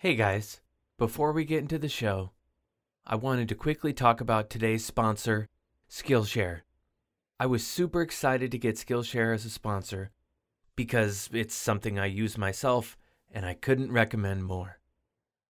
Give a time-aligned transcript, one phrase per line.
[0.00, 0.60] Hey guys,
[0.96, 2.30] before we get into the show,
[3.04, 5.48] I wanted to quickly talk about today's sponsor,
[5.90, 6.60] Skillshare.
[7.40, 10.12] I was super excited to get Skillshare as a sponsor
[10.76, 12.96] because it's something I use myself
[13.32, 14.78] and I couldn't recommend more.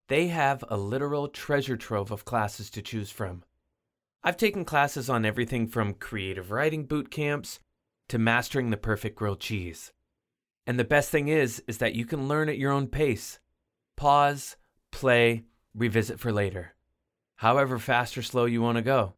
[0.09, 3.45] They have a literal treasure trove of classes to choose from.
[4.23, 7.61] I've taken classes on everything from creative writing boot camps
[8.09, 9.95] to mastering the perfect grilled cheese.
[10.67, 13.39] And the best thing is is that you can learn at your own pace.
[13.97, 14.57] Pause,
[14.91, 16.75] play, revisit for later.
[17.37, 19.15] However fast or slow you want to go.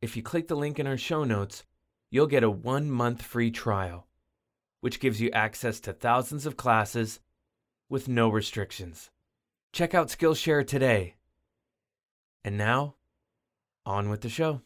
[0.00, 1.64] If you click the link in our show notes,
[2.10, 4.06] you'll get a 1-month free trial,
[4.80, 7.20] which gives you access to thousands of classes
[7.88, 9.10] with no restrictions.
[9.72, 11.16] Check out Skillshare today.
[12.42, 12.96] And now,
[13.84, 14.62] on with the show.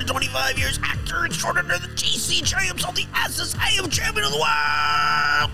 [0.00, 1.26] 25 years actor
[1.58, 3.54] under the JC Giant Salty Asses.
[3.58, 5.50] I am champion of the world.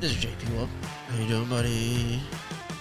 [0.00, 0.68] This is JP Love.
[1.08, 2.20] How you doing, buddy?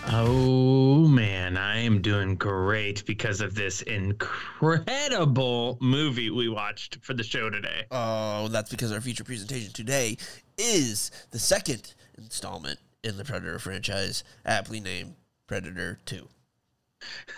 [0.09, 7.23] Oh man, I am doing great because of this incredible movie we watched for the
[7.23, 7.85] show today.
[7.91, 10.17] Oh, that's because our feature presentation today
[10.57, 15.15] is the second installment in the Predator franchise, aptly named
[15.47, 16.27] Predator 2.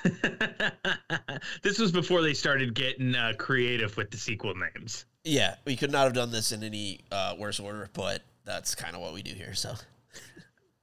[1.63, 5.05] this was before they started getting uh, creative with the sequel names.
[5.23, 8.95] Yeah, we could not have done this in any uh, worse order, but that's kind
[8.95, 9.75] of what we do here, so.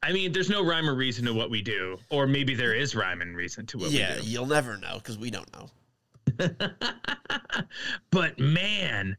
[0.02, 2.94] I mean, there's no rhyme or reason to what we do, or maybe there is
[2.94, 4.26] rhyme and reason to what yeah, we do.
[4.26, 5.68] Yeah, you'll never know because we don't know.
[8.10, 9.16] but man,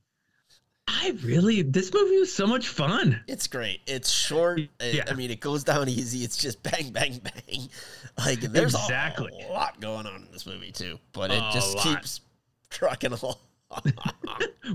[0.87, 3.21] I really this movie was so much fun.
[3.27, 3.81] It's great.
[3.87, 4.59] It's short.
[4.59, 5.03] It- Yeah.
[5.07, 6.23] I mean, it goes down easy.
[6.23, 7.69] It's just bang, bang, bang.
[8.17, 9.31] Like there's Exactly.
[9.47, 11.83] a lot going on in this movie too, but it A just lot.
[11.83, 12.21] keeps
[12.69, 13.35] trucking along.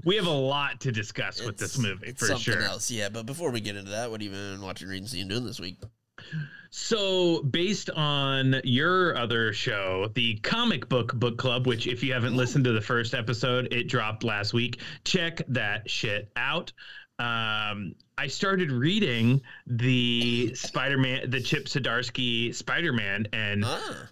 [0.05, 2.63] We have a lot to discuss with this movie it's for something sure.
[2.63, 2.91] else.
[2.91, 5.45] Yeah, but before we get into that, what have you been watching, reading, seeing, doing
[5.45, 5.77] this week?
[6.75, 12.35] So, based on your other show, the Comic Book Book Club, which, if you haven't
[12.35, 14.81] listened to the first episode, it dropped last week.
[15.05, 16.73] Check that shit out.
[17.19, 24.09] Um, I started reading the Spider Man, the Chip Zdarsky Spider Man, and Ah,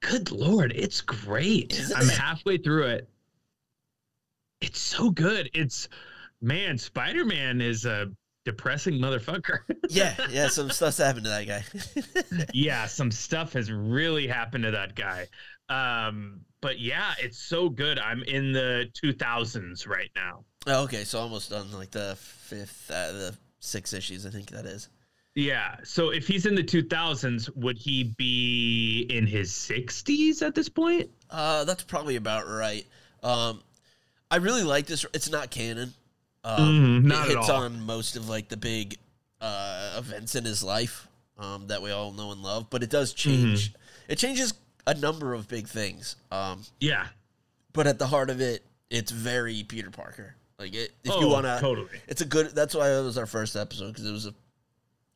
[0.00, 1.80] good lord, it's great.
[1.96, 3.08] I'm halfway through it.
[4.60, 5.48] It's so good.
[5.54, 5.88] It's
[6.40, 8.10] man, Spider Man is a
[8.44, 9.60] depressing motherfucker.
[9.88, 10.48] yeah, yeah.
[10.48, 12.46] Some stuff's happened to that guy.
[12.54, 15.26] yeah, some stuff has really happened to that guy.
[15.68, 17.98] Um, but yeah, it's so good.
[17.98, 20.44] I'm in the 2000s right now.
[20.66, 24.26] oh, okay, so almost done like the fifth, uh, the six issues.
[24.26, 24.88] I think that is.
[25.34, 25.76] Yeah.
[25.82, 31.10] So if he's in the 2000s, would he be in his 60s at this point?
[31.28, 32.86] Uh, that's probably about right.
[33.22, 33.62] Um,
[34.30, 35.04] I really like this.
[35.12, 35.94] It's not canon.
[36.44, 38.98] Um, Mhm, not it hits on most of like the big
[39.40, 43.12] uh, events in his life um, that we all know and love, but it does
[43.14, 43.70] change.
[43.70, 44.12] Mm-hmm.
[44.12, 44.54] It changes
[44.86, 46.16] a number of big things.
[46.30, 47.06] Um, Yeah.
[47.72, 50.36] but at the heart of it, it's very Peter Parker.
[50.58, 51.88] Like it, if you Oh, want to, totally.
[52.06, 52.54] it's a good.
[52.54, 54.34] That's why it was our first episode because it was a.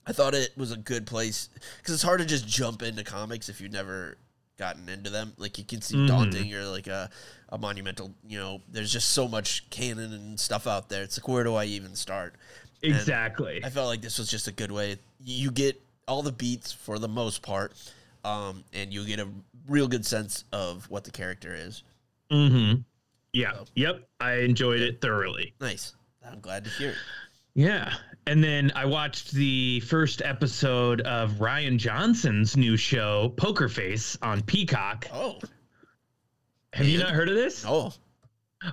[0.07, 3.49] I thought it was a good place because it's hard to just jump into comics
[3.51, 4.17] if you've never
[4.59, 5.33] gotten into them.
[5.39, 6.09] Like you can seem Mhm.
[6.09, 7.09] daunting or like a,
[7.49, 8.13] a monumental.
[8.27, 11.03] You know, there's just so much canon and stuff out there.
[11.03, 12.35] It's like where do I even start?
[12.83, 13.65] And Exactly.
[13.65, 14.99] I felt like this was just a good way.
[15.25, 17.73] You get all the beats for the most part,
[18.25, 19.29] um, and you get a
[19.67, 21.83] real good sense of what the character is.
[22.31, 22.81] Mm-hmm.
[23.33, 23.53] Yeah.
[23.55, 24.09] So- Yep.
[24.21, 25.55] I enjoyed it thoroughly.
[25.61, 25.95] Nice.
[26.25, 26.97] I'm glad to hear it.
[27.55, 27.95] Yeah.
[28.29, 34.43] And then I watched the first episode of Rian Johnson's new show, Poker Face, on
[34.43, 35.07] Peacock.
[35.11, 35.39] Oh,
[36.75, 37.65] Have you not heard of this?
[37.67, 37.95] oh,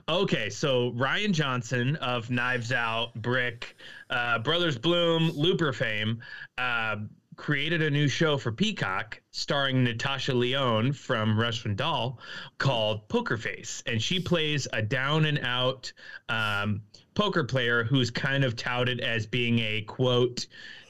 [0.09, 3.77] Okay, so Rian Johnson of Knives Out, Brick,
[4.09, 6.21] uh, Brothers Bloom, Looper fame,
[6.57, 6.97] uh,
[7.37, 12.19] created a new show for Peacock starring Natasha Lyonne from Russian Doll
[12.57, 13.81] called Poker Face.
[13.85, 15.93] And she plays a down and out
[16.27, 16.81] um,
[17.15, 20.47] poker player who's kind of touted as being a quote,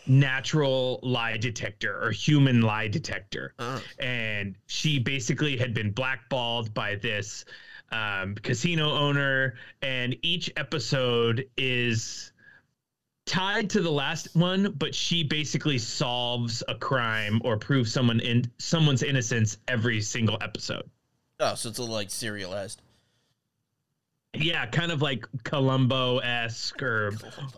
[0.07, 3.81] natural lie detector or human lie detector oh.
[3.98, 7.44] and she basically had been blackballed by this
[7.92, 12.31] um, casino owner and each episode is
[13.25, 18.50] tied to the last one, but she basically solves a crime or proves someone in
[18.60, 20.89] someone's innocence every single episode.
[21.39, 22.81] Oh, so it's a like serialized.
[24.39, 27.11] Yeah, kind of like Columbo esque or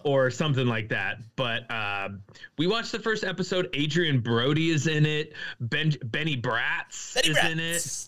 [0.04, 1.18] or something like that.
[1.36, 2.10] But uh,
[2.58, 3.74] we watched the first episode.
[3.76, 5.34] Adrien Brody is in it.
[5.60, 8.08] Ben Benny Bratz Benny is in it.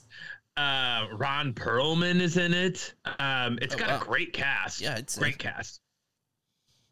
[0.57, 2.94] Uh, Ron Perlman is in it.
[3.19, 4.01] Um, it's Oh, got wow.
[4.01, 4.81] a great cast.
[4.81, 5.80] Yeah, it's great cast.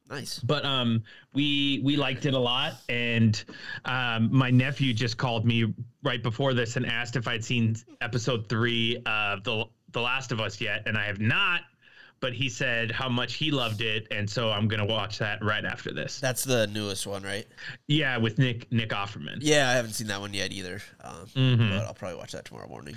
[0.09, 0.39] Nice.
[0.39, 1.03] but um
[1.33, 3.43] we we liked it a lot and
[3.83, 8.47] um my nephew just called me right before this and asked if i'd seen episode
[8.47, 9.65] three of the
[9.97, 11.61] the last of us yet and i have not
[12.19, 15.65] but he said how much he loved it and so i'm gonna watch that right
[15.65, 17.45] after this That's the newest one, right?
[17.87, 20.81] yeah with nick nick offerman Yeah, I haven't seen that one yet either.
[21.03, 21.69] Um, Mhm.
[21.71, 22.95] But I'll probably watch that tomorrow morning.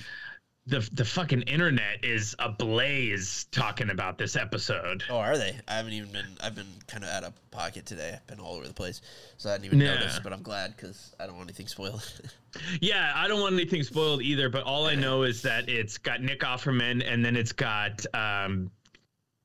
[0.71, 5.57] The the fucking internet is ablaze talking about this episode Oh, are they?
[5.69, 6.27] I haven't even been.
[6.43, 8.13] I've been kind of out of pocket today.
[8.15, 9.03] I've been all over the place,
[9.37, 9.95] so I didn't even Yeah.
[9.95, 10.19] notice.
[10.23, 12.03] But I'm glad because I don't want anything spoiled.
[12.81, 16.21] Yeah, I don't want anything spoiled either, but all I know is that it's got
[16.21, 18.73] Nick Offerman and then it's got um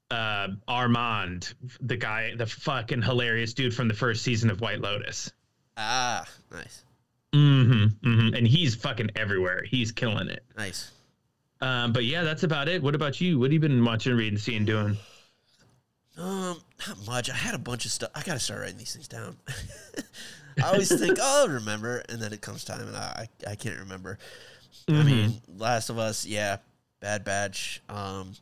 [0.09, 5.31] uh Armand, the guy, the fucking hilarious dude from the first season of White Lotus.
[5.77, 6.83] ah, nice,
[7.33, 8.33] Mm-hmm, mm-hmm.
[8.35, 9.63] And he's fucking everywhere.
[9.63, 10.43] He's killing it.
[10.57, 10.91] nice.
[11.65, 12.83] Um, but yeah, that's about it.
[12.83, 13.39] What about you?
[13.39, 14.97] What have you been watching, reading, seeing, doing?
[16.17, 17.29] Um, not much.
[17.29, 18.11] I had a bunch of stuff.
[18.15, 19.37] I gotta start writing these things down.
[20.63, 23.55] I always think, oh, I'll remember, and then it comes time, and I I, I
[23.55, 24.17] can't remember.
[24.87, 25.05] I Mhm.
[25.05, 26.57] mean, Last of Us, yeah,
[27.01, 27.81] Bad Batch.
[27.89, 28.33] Um,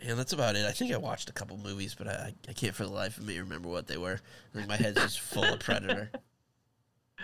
[0.00, 0.64] and that's about it.
[0.64, 3.26] I think I watched a couple movies, but I I can't for the life of
[3.26, 4.20] me remember what they were.
[4.54, 6.10] I think my head's just full of Predator.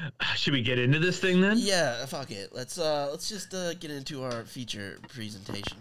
[0.36, 1.56] Should we get into this thing then?
[1.58, 2.50] Yeah, fuck it.
[2.52, 5.78] Let's uh let's just uh, get into our feature presentation.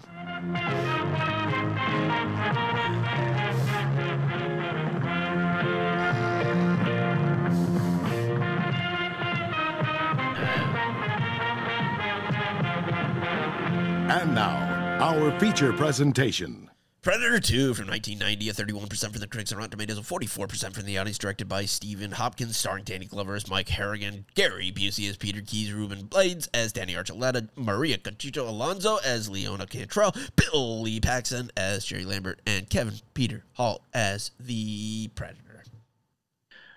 [14.11, 16.69] And now, our feature presentation.
[17.03, 20.85] Predator 2 from 1990, a 31% from the critics and Rotten Tomatoes, a 44% from
[20.85, 25.17] the audience, directed by Stephen Hopkins, starring Danny Glover as Mike Harrigan, Gary Busey as
[25.17, 30.99] Peter Keyes, Ruben Blades as Danny Archuleta, Maria Conchita Alonso as Leona Cantrell, Bill Lee
[30.99, 35.63] Paxton as Jerry Lambert, and Kevin Peter Hall as the Predator.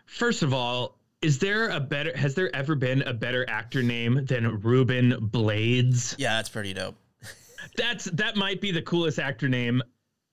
[0.07, 2.17] First of all, is there a better?
[2.17, 6.17] Has there ever been a better actor name than Ruben Blades?
[6.17, 6.97] Yeah, that's pretty dope.
[7.77, 9.83] That's that might be the coolest actor name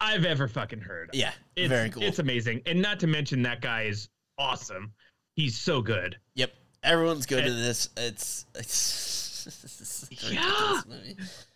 [0.01, 1.12] I've ever fucking heard.
[1.13, 2.03] Yeah, It's, very cool.
[2.03, 4.92] It's amazing, and not to mention that guy is awesome.
[5.36, 6.18] He's so good.
[6.36, 6.51] Yep,
[6.83, 7.62] everyone's good And- to eh.
[7.62, 7.89] this.
[7.95, 10.81] It's it's, it's Yeah.
[10.86, 11.48] ridiculous.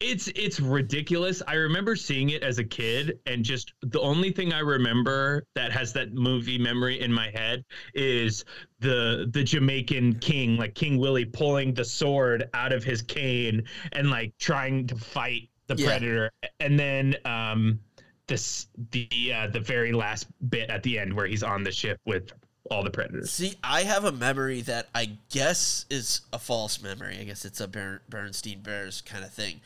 [0.00, 1.42] It's it's ridiculous.
[1.48, 5.72] I remember seeing it as a kid, and just the only thing I remember that
[5.72, 7.64] has that movie memory in my head
[7.94, 8.44] is
[8.78, 14.08] the the Jamaican king, like King Willie, pulling the sword out of his cane and
[14.08, 15.86] like trying to fight the Yeah.
[15.86, 16.30] predator,
[16.60, 17.80] and then um
[18.26, 21.98] this the uh, the very last bit at the end where he's on the ship
[22.04, 22.30] with
[22.70, 23.30] all the predators.
[23.30, 27.16] See, I have a memory that I guess is a false memory.
[27.18, 29.62] I guess it's a Ber- Berenstain Bears kind of thing.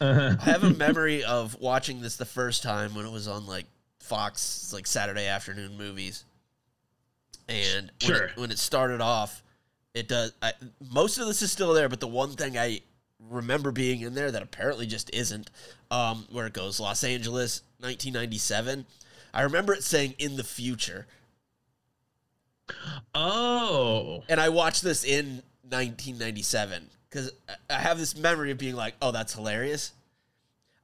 [0.00, 0.36] Uh-huh.
[0.40, 3.64] I have a memory of watching this the first time when it was on like
[3.98, 6.24] Fox, like Saturday afternoon movies.
[7.48, 8.24] And when, Sure.
[8.26, 9.42] it, when it started off,
[9.94, 10.32] it does.
[10.42, 10.52] I,
[10.92, 12.80] most of this is still there, but the one thing I
[13.28, 15.50] remember being in there that apparently just isn't,
[15.90, 18.86] um, where it goes Los Angeles, 1997.
[19.34, 21.06] I remember it saying in the future.
[23.14, 27.32] Oh, and I watched this in 1997 because
[27.70, 29.92] I have this memory of being like, "Oh, that's hilarious."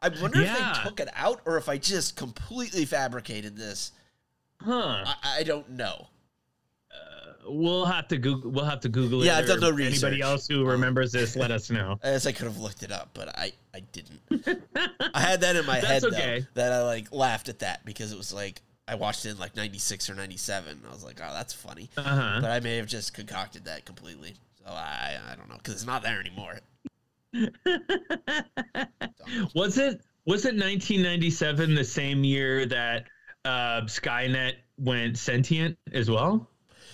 [0.01, 3.93] I wonder if they took it out or if I just completely fabricated this.
[4.61, 5.05] huh.
[5.07, 6.09] I, I don't know.
[7.45, 8.51] We'll have to Google.
[8.51, 9.27] We'll have to Google it.
[9.27, 10.05] Yeah, I've done no research.
[10.05, 11.99] Anybody else who remembers this, let us know.
[12.05, 14.21] I guess I could have looked it up, but I I didn't.
[15.15, 16.47] I had that in my That's head okay.
[16.55, 19.39] though that I like laughed at that because it was like I watched it in
[19.39, 20.83] like 96 or 97.
[20.89, 22.39] I was like, "Oh, that's funny," Uh huh.
[22.43, 24.35] but I may have just concocted that completely.
[24.65, 26.61] So I I don't know because it's not there anymore.
[29.55, 33.07] Was it was it 1997 the same year that
[33.45, 36.49] uh, Skynet went sentient as well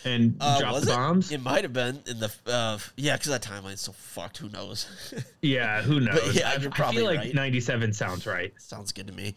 [0.05, 0.95] and Uh, dropped the it?
[0.95, 1.33] bombs?
[1.33, 4.38] It might have been in the uh, yeah, because that timeline's so fucked.
[4.38, 4.87] Who knows?
[5.43, 6.35] Yeah, who knows?
[6.35, 7.35] yeah, I, I probably feel like right.
[7.35, 8.52] 97 sounds right.
[8.59, 9.35] Sounds good to me.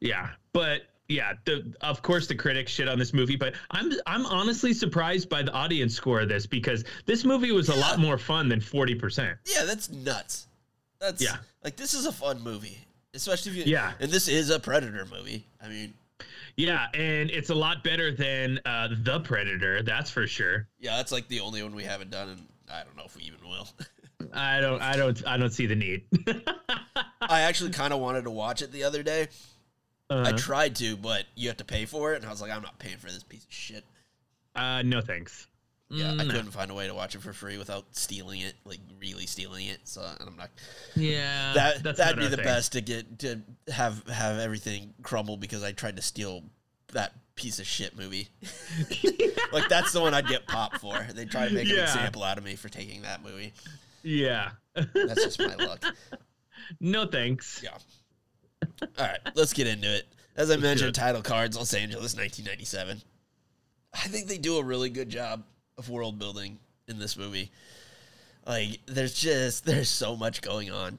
[0.00, 4.24] Yeah, but yeah, the of course the critics shit on this movie, but I'm I'm
[4.26, 8.16] honestly surprised by the audience score of this because this movie was a lot more
[8.16, 9.36] fun than 40%.
[9.46, 10.46] Yeah, that's nuts.
[11.00, 11.36] That's Yeah.
[11.64, 12.78] Like this is a fun movie,
[13.14, 13.64] especially if you.
[13.72, 13.92] Yeah.
[14.00, 15.44] And this is a Predator movie.
[15.62, 15.94] I mean,
[16.60, 19.82] Yeah, and it's a lot better than uh, the Predator.
[19.82, 20.68] That's for sure.
[20.78, 23.22] Yeah, that's like the only one we haven't done, and I don't know if we
[23.22, 23.66] even will.
[24.34, 24.82] I don't.
[24.82, 25.26] I don't.
[25.26, 26.04] I don't see the need.
[27.22, 29.28] I actually kind of wanted to watch it the other day.
[30.10, 32.50] I Uh, tried to, but you have to pay for it, and I was like,
[32.50, 33.84] I'm not paying for this piece of shit.
[34.54, 35.46] uh, no thanks.
[35.92, 38.54] Yeah, I Mm, couldn't find a way to watch it for free without stealing it,
[38.64, 39.80] like really stealing it.
[39.84, 40.50] So and I'm not.
[40.94, 42.44] Yeah, that that'd be the thing.
[42.44, 43.40] best to get to
[43.72, 46.44] have have everything crumble because I tried to steal
[46.92, 48.28] that piece of shit movie.
[49.52, 50.96] like that's the one I'd get popped for.
[51.14, 53.52] They try to make an example out of me for taking that movie.
[54.02, 54.50] Yeah.
[54.74, 55.84] That's just my luck.
[56.80, 57.62] no thanks.
[57.64, 57.76] Yeah.
[58.98, 60.06] All right, let's get into it.
[60.36, 63.02] As I mentioned, title cards, Los Angeles, 1997.
[63.92, 65.42] I think they do a really good job
[65.80, 67.50] of world building in this movie.
[68.46, 70.98] Like, there's just there's so much going on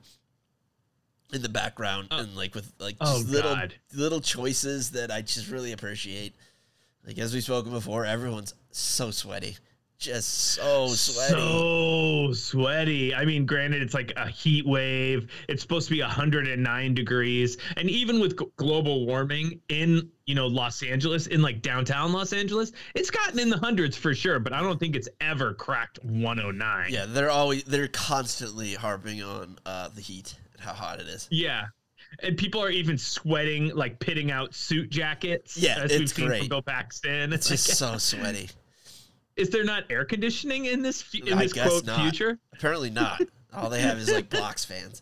[1.34, 2.20] in the background, Oh.
[2.20, 3.74] and like with like Oh, little God.
[3.94, 6.36] little choices that I just really appreciate.
[7.08, 9.58] Like as we've spoken before, everyone's so sweaty,
[10.02, 11.34] just so sweaty.
[11.34, 13.14] So sweaty.
[13.14, 15.32] I mean, granted, it's like a heat wave.
[15.48, 20.48] It's supposed to be 109 degrees, and even with g- global warming in you know
[20.48, 24.40] Los Angeles, in like downtown Los Angeles, it's gotten in the hundreds for sure.
[24.40, 26.92] But I don't think it's ever cracked 109.
[26.92, 31.28] yeah, they're always they're constantly harping on uh, the heat and how hot it is.
[31.32, 31.66] Yeah.
[32.24, 35.56] And people are even sweating, like pitting out suit jackets.
[35.56, 36.40] Yeah, as we've it's seen great.
[36.40, 37.32] from Bill Paxton.
[37.32, 38.50] It's just Like, so sweaty.
[39.42, 42.00] Is there not air conditioning in this fu- in I this guess quote not.
[42.00, 42.40] future?
[42.54, 43.22] Apparently not.
[43.54, 45.02] All they have is like box fans.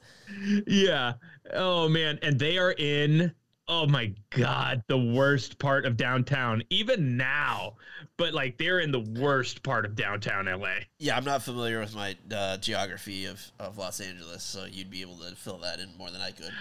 [0.66, 1.14] Yeah.
[1.54, 3.34] Oh man, and they are in.
[3.68, 6.64] Oh my god, the worst part of downtown.
[6.72, 7.76] Even now,
[8.18, 10.78] but like they're in the worst part of downtown LA.
[10.98, 15.02] Yeah, I'm not familiar with my uh, geography of, of Los Angeles, so you'd be
[15.02, 16.52] able to fill that in more than I could.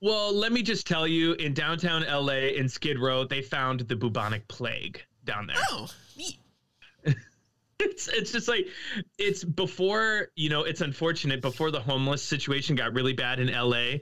[0.00, 3.96] Well, let me just tell you, in downtown LA, in Skid Row, they found the
[3.96, 5.56] bubonic plague down there.
[5.70, 6.36] Oh, neat.
[7.80, 8.66] it's it's just like
[9.18, 13.98] it's before you know it's unfortunate before the homeless situation got really bad in LA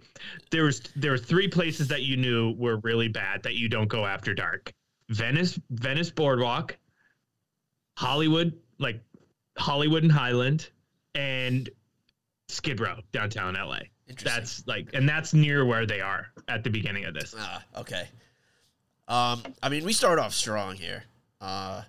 [0.50, 3.88] there was there were three places that you knew were really bad that you don't
[3.88, 4.72] go after dark
[5.08, 6.76] Venice Venice Boardwalk
[7.96, 9.02] Hollywood like
[9.58, 10.70] Hollywood and Highland
[11.14, 11.68] and
[12.48, 13.80] Skid Row downtown LA
[14.22, 18.08] that's like and that's near where they are at the beginning of this Ah, okay.
[19.08, 21.04] Um, I mean, we start off strong here.
[21.40, 21.82] Uh,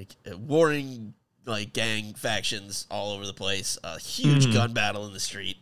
[0.00, 1.14] like uh, warring
[1.46, 3.76] like gang factions all over the place.
[3.84, 4.52] A huge Mhm.
[4.54, 5.56] gun battle in the street.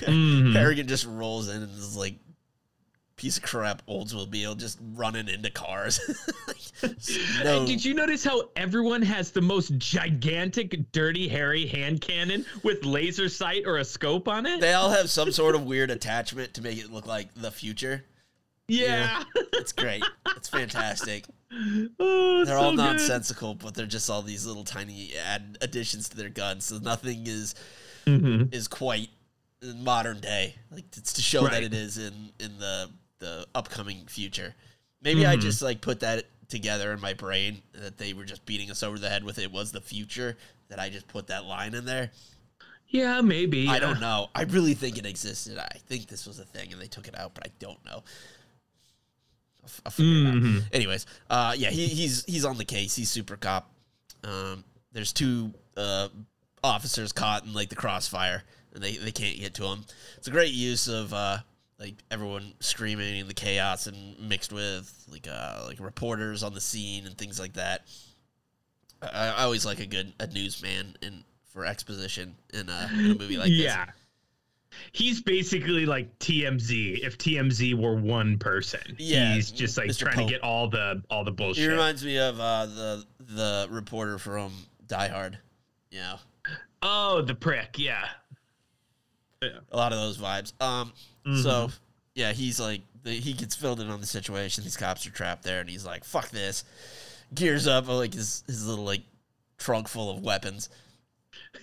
[0.00, 0.52] Mhm.
[0.54, 2.14] Harrigan just rolls in and is like
[3.16, 6.00] piece of crap Oldsmobile just running into cars.
[7.44, 12.84] no, did you notice how everyone has the most gigantic, dirty, hairy hand cannon with
[12.84, 14.60] laser sight or a scope on it?
[14.60, 18.04] they all have some sort of weird attachment to make it look like the future.
[18.68, 19.22] yeah.
[19.54, 20.02] It's great.
[20.36, 21.24] It's fantastic.
[21.98, 22.76] oh, They're so all good.
[22.78, 26.64] nonsensical, but they're just all these little tiny add additions to their guns.
[26.66, 27.54] So nothing is
[28.06, 28.52] Mhm.
[28.54, 29.10] is quite
[29.62, 30.54] modern day.
[30.70, 34.54] Like it's to show that it is in in the the upcoming future.
[35.02, 35.40] Maybe I Mhm.
[35.42, 38.98] just like put that together in my brain that they were just beating us over
[38.98, 40.36] the head with it was the future.
[40.68, 42.12] That I just put that line in there.
[42.88, 43.68] Yeah, maybe.
[43.68, 44.30] I don't know.
[44.34, 45.58] I really think it existed.
[45.58, 48.02] I think this was a thing and they took it out, but I don't know.
[49.84, 50.34] I'll, figure it out.
[50.34, 50.62] Mhm.
[50.72, 52.96] Anyways, uh, yeah, he, he's he's on the case.
[52.96, 53.70] He's super cop.
[54.24, 56.08] Um, there's two uh,
[56.62, 58.42] officers caught in like the crossfire,
[58.74, 59.84] and they, they can't get to him.
[60.16, 61.38] It's a great use of uh,
[61.78, 66.60] like everyone screaming and the chaos, and mixed with like uh, like reporters on the
[66.60, 67.82] scene and things like that.
[69.02, 73.14] I, I always like a good a newsman in for exposition in a, in a
[73.14, 73.64] movie like this.
[74.92, 77.00] He's basically like TMZ.
[77.04, 80.00] If TMZ were one person, Yeah, he's just like Mr.
[80.00, 80.28] trying Pope.
[80.28, 81.62] to get all the all the bullshit.
[81.64, 84.52] He reminds me of uh, the the reporter from
[84.86, 85.38] Die Hard.
[85.90, 86.16] Yeah.
[86.82, 87.78] oh, the prick.
[87.78, 88.06] Yeah.
[89.42, 90.52] a lot of those vibes.
[90.62, 90.92] Um,
[91.26, 91.42] Mm-hmm.
[91.42, 91.68] so
[92.14, 94.64] yeah, he's like he gets filled in on the situation.
[94.64, 96.64] These cops are trapped there, and he's like, "Fuck this!"
[97.34, 99.02] Gears up like his his little like
[99.58, 100.70] trunk full of weapons.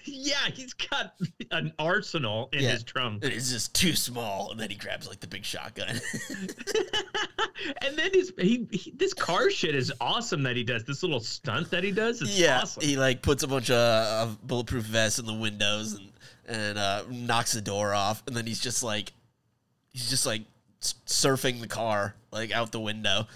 [0.07, 1.13] Yeah, he's got
[1.51, 2.71] an arsenal in Yeah.
[2.71, 3.23] his trunk.
[3.23, 5.99] It's just too small, and then he grabs like the big shotgun.
[7.81, 10.83] and then his he, he this car shit is awesome that he does.
[10.83, 12.83] This little stunt that he does is yeah, awesome.
[12.83, 16.11] he like puts a bunch of, of bulletproof vests in the windows and
[16.47, 19.11] and uh, knocks the door off, and then he's just like
[19.89, 20.43] he's just like
[20.81, 23.27] surfing the car like out the window,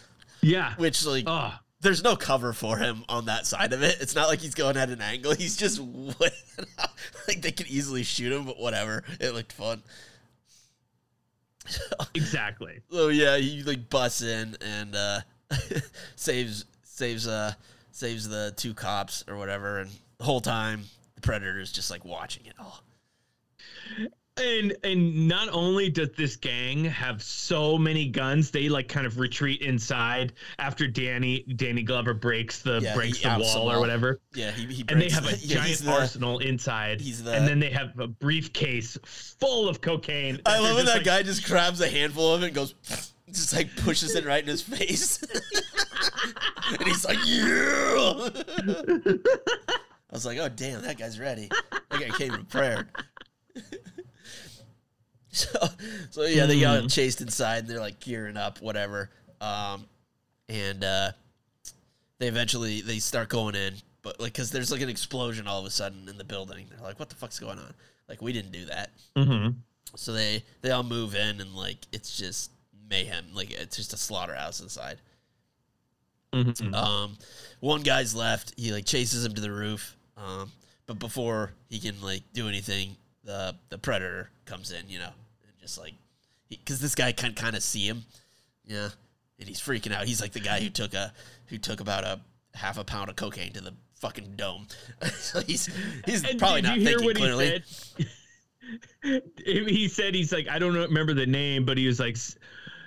[0.42, 0.76] yeah.
[0.78, 3.98] which like Oh, there's no cover for him on that side of it.
[4.00, 5.34] It's not like he's going at an angle.
[5.34, 5.80] He's just
[6.20, 9.04] like they could easily shoot him, but whatever.
[9.20, 9.82] It looked fun.
[12.16, 12.82] exactly.
[12.92, 15.22] So yeah, he like busts in and uh,
[16.16, 17.54] saves saves uh
[17.92, 20.84] saves the two cops or whatever, and the whole time
[21.16, 22.84] the predator's just like watching it all.
[24.38, 29.20] And and not only does this gang have so many guns, they like kind of
[29.20, 34.22] retreat inside after Danny Danny Glover breaks the Yeah, breaks the wall or whatever.
[34.34, 37.02] Yeah, he, he And they have a yeah, giant the- arsenal inside.
[37.02, 40.40] he's the- and then they have a briefcase full of cocaine.
[40.46, 42.74] I love when that like- guy just grabs a handful of it and goes,
[43.32, 45.22] just like pushes it right in his face.
[46.70, 48.30] and he's like, yeah.
[50.10, 51.50] I was like, oh, damn, that guy's ready.
[51.90, 52.88] That guy came prepared.
[55.34, 55.60] so,
[56.10, 59.10] so, yeah, they got chased inside and they're like gearing up, whatever.
[59.40, 59.86] Um,
[60.50, 61.12] and uh,
[62.20, 63.76] they eventually, they start going in.
[64.02, 66.66] But like, cause there's like an explosion all of a sudden in the building.
[66.72, 67.74] They're like, "What the fuck's going on?"
[68.10, 68.90] Like, we didn't do that.
[69.16, 69.56] Mhm.
[69.96, 72.50] So they they all move in and like it's just
[72.90, 73.26] mayhem.
[73.34, 74.98] Like it's just a slaughterhouse inside.
[76.34, 76.74] Mhm.
[76.74, 77.18] Um,
[77.60, 78.54] one guy's left.
[78.58, 79.96] He like chases him to the roof.
[80.18, 80.52] Um,
[80.88, 84.88] but before he can like do anything, the the predator comes in.
[84.90, 85.12] You know,
[85.44, 85.94] and just like
[86.50, 88.04] because this guy can kind of see him.
[88.66, 88.90] Yeah,
[89.40, 90.06] and he's freaking out.
[90.06, 91.14] He's like the guy who took a
[91.48, 92.20] who took about a
[92.54, 94.68] half a pound of cocaine to the fucking dome.
[95.14, 95.70] so he's
[96.06, 97.62] he's And probably not thinking clearly.
[97.96, 98.04] he
[99.08, 99.24] said?
[99.46, 102.18] he said he's like I don't know, remember the name, but he was like,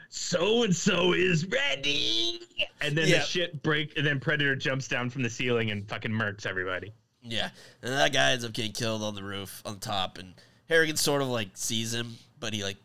[0.09, 2.41] "So and so is ready,"
[2.81, 3.19] and then Yeah.
[3.19, 6.93] the shit break, and then Predator jumps down from the ceiling and fucking murks everybody.
[7.25, 7.49] Yeah,
[7.83, 10.35] and that guy ends up getting killed on the roof on top, and
[10.69, 12.77] Harrigan sort of like sees him, but he like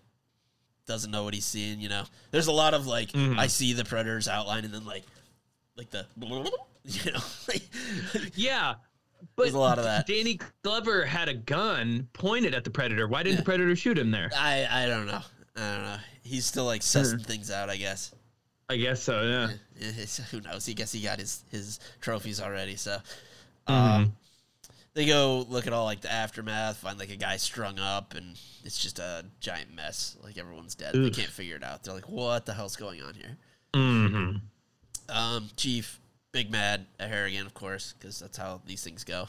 [0.87, 1.79] doesn't know what he's seeing.
[1.81, 3.37] You know, there's a lot of like Mhm.
[3.37, 5.03] I see the predator's outline, and then like
[5.75, 6.05] like the
[6.85, 7.63] you know like,
[8.35, 8.75] Yeah.
[9.35, 10.07] But There's a lot of that.
[10.07, 13.05] Danny Glover had a gun pointed at the Predator.
[13.05, 13.41] Why didn't Yeah.
[13.41, 14.31] the Predator shoot him there?
[14.33, 15.21] I I don't know.
[15.57, 15.97] I don't know.
[16.23, 17.69] He's still like sussing things out.
[17.69, 18.13] I guess.
[18.69, 19.49] I guess so, yeah.
[19.77, 19.91] Yeah,
[20.31, 20.65] who knows?
[20.65, 22.77] He guess he got his his trophies already.
[22.77, 22.99] So,
[23.67, 23.73] Mhm.
[23.73, 24.15] um,
[24.93, 28.39] they go look at all like the aftermath, find like a guy strung up, and
[28.63, 30.17] it's just a giant mess.
[30.23, 30.93] Like everyone's dead.
[30.93, 31.83] They can't figure it out.
[31.83, 33.37] They're like, "What the hell's going on here?"
[33.73, 35.15] Mm-hmm.
[35.15, 35.99] Um, Chief,
[36.31, 39.27] big mad at Harrigan, of course, because that's how these things go.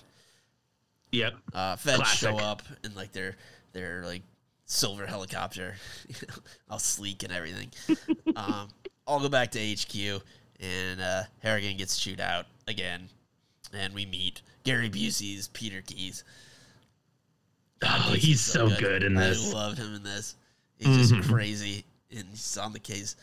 [1.12, 1.34] Yep.
[1.52, 3.36] Uh, feds show up in like their
[3.72, 4.22] their like
[4.66, 5.74] silver helicopter,
[6.08, 6.34] you know,
[6.70, 7.70] all sleek and everything.
[8.36, 8.68] um,
[9.06, 10.22] I'll go back to HQ,
[10.60, 13.08] and uh, Harrigan gets chewed out again,
[13.72, 16.24] and we meet Gary Busey's Peter Keyes.
[17.80, 19.52] God, Oh, he's so good in this.
[19.52, 20.36] I love him in this.
[20.78, 21.18] He's Mhm.
[21.18, 23.16] just crazy, and he's on the case.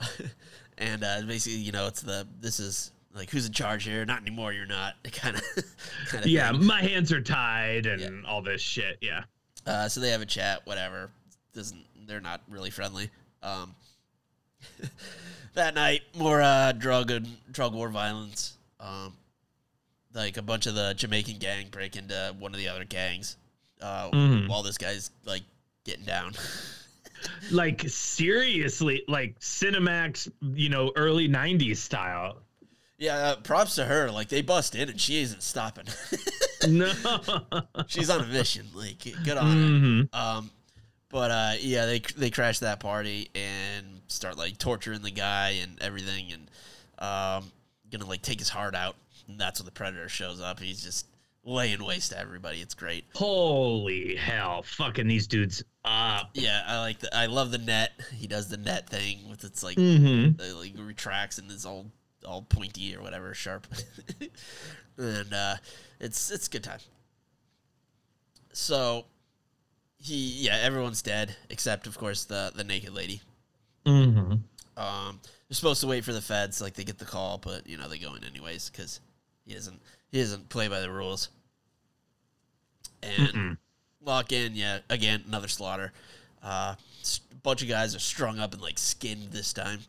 [0.78, 4.04] and uh, basically, you know, it's the this is like who's in charge here?
[4.04, 4.52] Not anymore.
[4.52, 4.94] You're not.
[5.12, 5.42] Kind of.
[6.08, 6.64] kind of Yeah, thing.
[6.64, 8.28] my hands are tied and Yeah.
[8.30, 8.98] all this shit.
[9.02, 9.24] Yeah.
[9.66, 11.10] Uh, so they have a chat, whatever.
[11.52, 13.10] Doesn't they're not really friendly.
[13.42, 13.74] Um,
[15.54, 18.56] that night, more uh, drug and drug war violence.
[18.80, 19.14] Um,
[20.14, 23.36] like a bunch of the Jamaican gang break into one of the other gangs
[23.80, 24.48] uh, Mhm.
[24.48, 25.42] while this guy's like
[25.84, 26.34] getting down.
[27.50, 32.38] Like seriously, like Cinemax, you know, early '90s style.
[32.96, 34.08] yeah, uh, props to her.
[34.10, 35.86] Like they bust in and she isn't stopping.
[36.68, 36.92] No.
[37.86, 38.66] She's on a mission.
[38.74, 39.52] Like good on her.
[39.78, 40.50] hmm Um,
[41.08, 45.80] but uh, yeah, they they crash that party and start like torturing the guy and
[45.80, 46.50] everything, and
[46.98, 47.50] um,
[47.92, 48.96] gonna like take his heart out.
[49.28, 50.58] And that's when the predator shows up.
[50.58, 51.06] He's just
[51.44, 52.60] laying waste to everybody.
[52.60, 53.04] It's great.
[53.14, 56.30] Holy hell, fucking these dudes up.
[56.34, 57.92] Yeah, I like the I love the net.
[58.14, 60.40] He does the net thing with its like Mm-hmm.
[60.40, 61.86] it, like retracts and is all
[62.26, 63.66] all pointy or whatever, sharp.
[64.98, 65.54] and uh,
[66.00, 66.80] it's it's good time.
[68.52, 69.04] So
[69.98, 73.20] he yeah, everyone's dead except of course the the naked lady.
[73.86, 74.32] Mm-hmm.
[74.76, 77.76] Um, they're supposed to wait for the feds, like they get the call, but you
[77.78, 79.00] know they go in anyways because
[79.48, 79.80] he doesn't
[80.12, 81.30] he doesn't play by the rules.
[83.02, 83.56] And Mm-mm.
[84.04, 85.92] lock in, yeah, again another slaughter.
[86.42, 89.80] Uh, a bunch of guys are strung up and like skinned this time.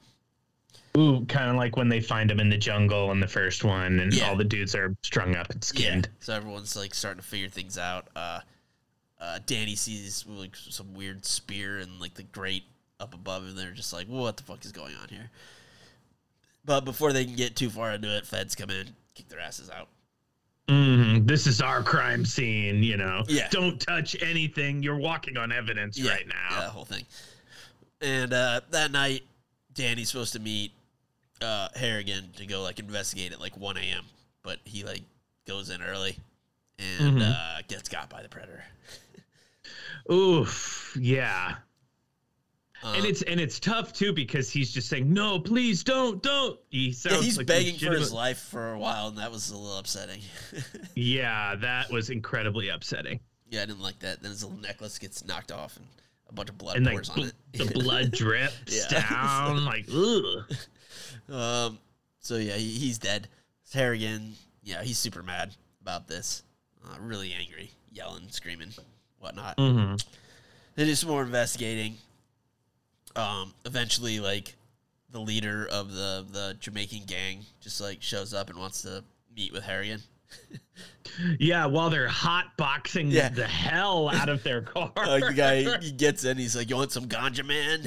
[0.97, 3.99] Ooh, kind of like when they find him in the jungle in the first one,
[3.99, 4.29] and Yeah.
[4.29, 6.09] all the dudes are strung up and skinned.
[6.19, 8.07] So everyone's like starting to figure things out.
[8.15, 8.39] Uh,
[9.21, 12.63] uh, Danny sees like some weird spear and like the grate
[12.99, 15.29] up above, and they're just like, "What the fuck is going on here?"
[16.65, 19.69] But before they can get too far into it, feds come in, kick their asses
[19.69, 19.87] out.
[20.69, 23.23] hmm This is our crime scene, you know.
[23.27, 23.47] Yeah.
[23.51, 24.81] Don't touch anything.
[24.81, 26.47] You're walking on evidence Yeah, right now.
[26.59, 27.05] Yeah, the whole thing.
[28.01, 29.23] And uh, that night,
[29.73, 30.71] Danny's supposed to meet
[31.41, 34.05] uh, Harrigan to go like investigate at like 1 a.m.
[34.43, 35.01] But he like
[35.47, 36.17] goes in early
[36.77, 37.29] and Mhm.
[37.35, 38.63] uh, gets got by the predator.
[40.11, 40.95] Oof.
[40.99, 41.55] Yeah.
[42.83, 46.59] And it's and it's tough too because he's just saying no, please don't, don't.
[46.69, 49.49] He sounds Yeah, he's like begging for his life for a while, and that was
[49.49, 50.21] a little upsetting.
[50.95, 53.19] Yeah, that was incredibly upsetting.
[53.49, 54.21] yeah, I didn't like that.
[54.21, 55.85] Then his little necklace gets knocked off, and
[56.29, 57.33] a bunch of blood And like pours on bl- it.
[57.53, 60.53] the blood drips down, like ugh.
[61.33, 61.79] Um.
[62.19, 63.27] So yeah, he, he's dead.
[63.73, 66.43] Harrigan, yeah, he's super mad about this.
[66.83, 68.71] Uh, really angry, yelling, screaming,
[69.19, 69.57] whatnot.
[69.57, 69.95] Mm-hmm.
[70.75, 71.95] They do some more investigating.
[73.19, 73.53] Um.
[73.65, 74.55] Eventually, like
[75.11, 79.03] the leader of the the Jamaican gang just like shows up and wants to
[79.35, 80.01] meet with Harrigan.
[81.39, 83.29] Yeah, while they're hot boxing Yeah.
[83.29, 86.75] the hell out of their car, Like the guy he gets in, he's like, "You
[86.77, 87.81] want some ganja, man?"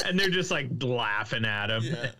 [0.06, 1.82] and they're just like laughing at him.
[1.82, 2.10] Yeah.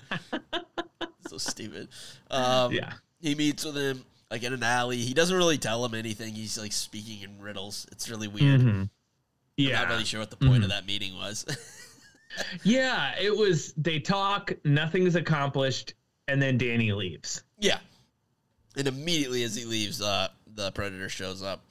[1.28, 1.88] so stupid.
[2.30, 2.92] Um, Yeah.
[3.20, 4.98] He meets with him like in an alley.
[4.98, 6.34] He doesn't really tell him anything.
[6.34, 7.86] He's like speaking in riddles.
[7.92, 8.60] It's really weird.
[8.60, 8.68] Mhm.
[8.82, 8.90] I'm
[9.56, 10.64] Yeah, not really sure what the point Mhm.
[10.64, 11.46] of that meeting was.
[12.62, 13.14] Yeah.
[13.20, 13.72] It was.
[13.76, 14.52] They talk.
[14.64, 15.94] Nothing's accomplished,
[16.28, 17.42] and then Danny leaves.
[17.58, 17.78] yeah.
[18.76, 21.64] And immediately as he leaves, uh, the predator shows up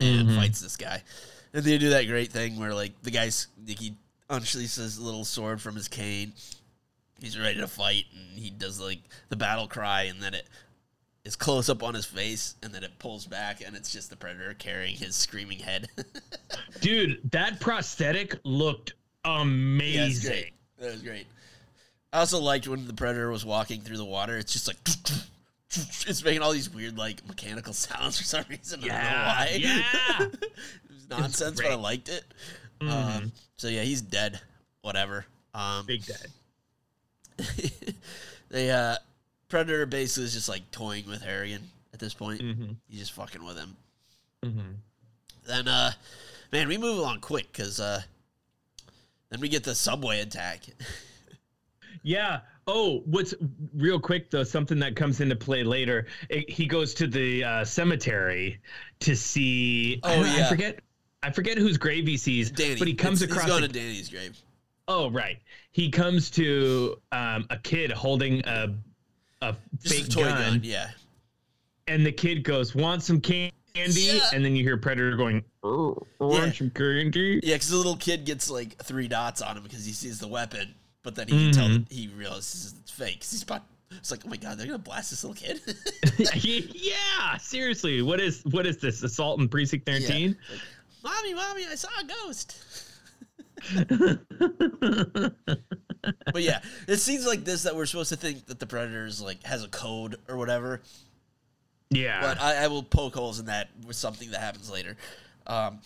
[0.00, 0.36] and Mhm.
[0.36, 1.02] fights this guy.
[1.52, 3.96] And they do that great thing where like the guy's like, he
[4.30, 6.32] unsheathes his little sword from his cane.
[7.20, 10.48] He's ready to fight, and he does like the battle cry, and then it
[11.24, 14.16] is close up on his face, and then it pulls back, and it's just the
[14.16, 15.88] predator carrying his screaming head.
[16.80, 20.30] Dude, that prosthetic looked amazing.
[20.30, 20.52] great.
[20.78, 21.26] That was great.
[22.12, 24.36] I also liked when the predator was walking through the water.
[24.36, 24.76] It's just like
[25.70, 28.80] it's making all these weird like mechanical sounds for some reason.
[28.84, 29.56] I don't know why.
[29.58, 30.26] yeah.
[30.26, 30.50] it
[30.90, 32.24] was nonsense, but I liked it.
[32.80, 32.90] Mhm.
[32.90, 34.40] Um, so yeah, he's dead.
[34.82, 35.24] Whatever.
[35.54, 36.26] Um, Big dead.
[38.48, 38.96] the uh,
[39.48, 42.40] predator basically is just like toying with Harrigan at this point.
[42.40, 42.72] Mm-hmm.
[42.88, 43.76] He's just fucking with him.
[44.44, 44.70] Mm-hmm.
[45.46, 45.92] Then uh,
[46.52, 48.02] man, we move along quick because uh,
[49.32, 50.60] then we get the subway attack.
[52.02, 52.40] Yeah.
[52.66, 53.34] Oh, what's
[53.74, 54.44] real quick though?
[54.44, 56.06] Something that comes into play later.
[56.28, 58.60] It, he goes to the uh, cemetery
[59.00, 60.00] to see.
[60.02, 60.80] Oh, I, I forget.
[61.24, 62.50] I forget whose grave he sees.
[62.50, 63.48] Danny, but he comes It's- across.
[63.48, 64.36] He's going a- to Danny's grave.
[64.88, 65.38] oh, right.
[65.72, 68.74] He comes to um, a kid holding a
[69.40, 70.60] a Just fake a toy gun, gun.
[70.62, 70.90] Yeah.
[71.88, 74.20] and the kid goes, "Want some candy?" Yeah.
[74.32, 76.52] And then you hear Predator going, "Oh, want Yeah.
[76.52, 79.92] some candy?" Yeah, because the little kid gets like three dots on him because he
[79.92, 81.90] sees the weapon, but then he can tell Mhm.
[81.90, 83.20] he realizes it's fake.
[83.20, 85.60] 'cause he's about, it's like, oh my god, they're gonna blast this little kid.
[86.74, 88.02] yeah, seriously.
[88.02, 89.02] What is what is this?
[89.02, 89.98] Assault in Precinct Yeah.
[90.00, 90.36] 13?
[90.50, 90.60] Like,
[91.02, 92.56] mommy, mommy, I saw a ghost.
[96.32, 99.42] but yeah, it seems like this that we're supposed to think that the predator's like
[99.44, 100.80] has a code or whatever.
[101.92, 102.20] Yeah.
[102.20, 104.96] But I, I will poke holes in that with something that happens later.
[105.46, 105.80] Um,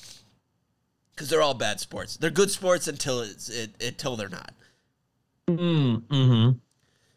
[1.14, 2.18] because they're all bad sports.
[2.18, 4.52] They're good sports until it's it, until they're not.
[5.48, 6.58] Mm, hmm And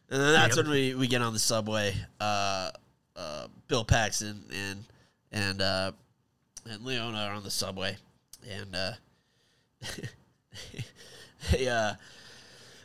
[0.09, 0.65] then that's Yep.
[0.65, 1.93] when we, we get on the subway.
[2.19, 2.71] Uh,
[3.17, 4.85] uh, Bill Paxton and
[5.33, 5.91] and uh,
[6.65, 7.97] and Leona are on the subway,
[8.49, 8.91] and uh,
[11.51, 11.93] they uh,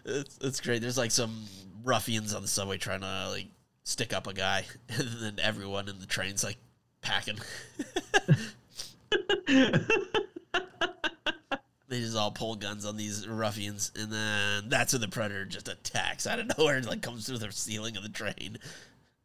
[0.04, 0.82] it's, it's great.
[0.82, 1.44] There's like some
[1.84, 3.46] ruffians on the subway trying to like
[3.84, 6.58] stick up a guy, and then everyone in the train's like
[7.00, 7.38] packing.
[11.94, 15.68] They just all pull guns on these ruffians, and then that's when the predator just
[15.68, 18.58] attacks out of nowhere and like comes through the ceiling of the train.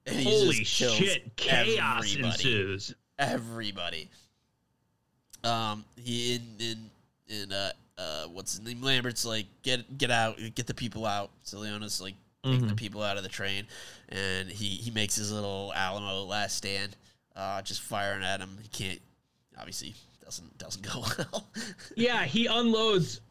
[0.05, 1.35] And he Holy just kills shit!
[1.35, 2.27] Chaos everybody.
[2.27, 2.93] ensues.
[3.17, 4.09] Everybody.
[5.43, 6.89] Um, he in in
[7.27, 8.81] in uh uh what's his name?
[8.83, 11.31] Lambert's like get get out, get the people out.
[11.41, 13.65] So Leona's like taking the people out of the train,
[14.09, 16.95] and he he makes his little Alamo last stand,
[17.35, 18.57] uh, just firing at him.
[18.61, 19.01] He can't
[19.57, 21.47] obviously doesn't doesn't go well.
[21.95, 23.21] Yeah, he unloads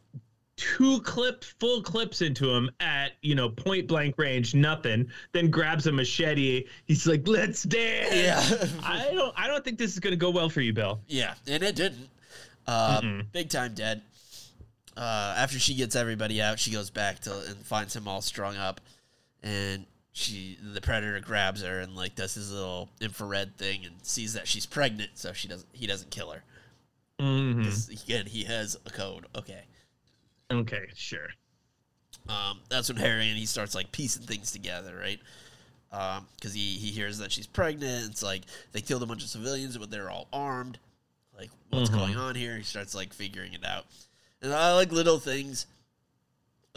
[0.56, 5.08] two clips, full clips into him at you know point blank range, nothing.
[5.32, 6.64] Then grabs a machete.
[6.84, 8.68] He's like, "Let's dance." yeah.
[8.82, 9.34] I don't.
[9.38, 11.00] I don't think this is gonna go well for you, Bill.
[11.06, 12.08] Yeah, and it didn't.
[12.66, 13.32] Uh, Mm-mm.
[13.32, 14.02] Big time dead.
[14.96, 18.56] Uh, after she gets everybody out, she goes back to and finds him all strung
[18.56, 18.80] up,
[19.42, 24.34] and she the predator grabs her and like does his little infrared thing and sees
[24.34, 26.42] that she's pregnant, so she doesn't he doesn't kill her.
[27.20, 27.64] Mhm.
[27.64, 29.26] 'Cause, Again, he has a code.
[29.34, 29.64] Okay.
[30.50, 31.28] Okay, sure.
[32.28, 35.20] Um, that's when Harrigan he starts like piecing things together, right?
[36.36, 38.10] Because he he hears that she's pregnant.
[38.10, 40.78] It's like they killed a bunch of civilians, but they're all armed.
[41.36, 41.94] Like, what's Mhm.
[41.94, 42.56] going on here?
[42.56, 43.86] He starts like figuring it out,
[44.42, 45.66] and I like little things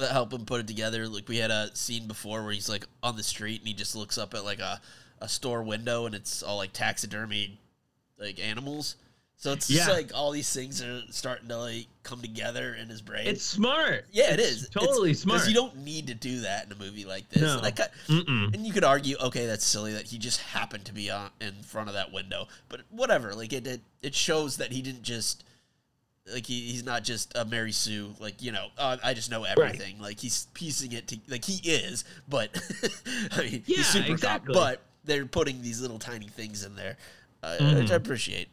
[0.01, 1.07] that help him put it together.
[1.07, 3.95] Like we had a scene before where he's like on the street and he just
[3.95, 4.81] looks up at like a
[5.19, 7.59] a store window and it's all like taxidermy
[8.19, 8.95] like animals.
[9.37, 9.77] So it's Yeah.
[9.85, 13.25] just like all these things are starting to like come together in his brain.
[13.27, 14.05] It's smart.
[14.11, 15.47] yeah, it It's totally It's- smart.
[15.47, 17.41] you don't need to do that in a movie like this.
[17.41, 17.59] No.
[17.59, 21.09] And, cut- and you could argue, okay, that's silly that he just happened to be
[21.09, 23.33] on in front of that window, but whatever.
[23.33, 25.43] Like it, it, it shows that he didn't just
[26.31, 28.13] like he, he's not just a Mary Sue.
[28.19, 29.99] Like you know, uh, I just know everything.
[29.99, 32.49] Like he's piecing it to like he is, but
[33.31, 34.53] I mean, Yeah, he's super exactly.
[34.53, 36.97] cop, but they're putting these little tiny things in there,
[37.43, 37.77] uh, Mm-hmm.
[37.79, 38.49] which I appreciate.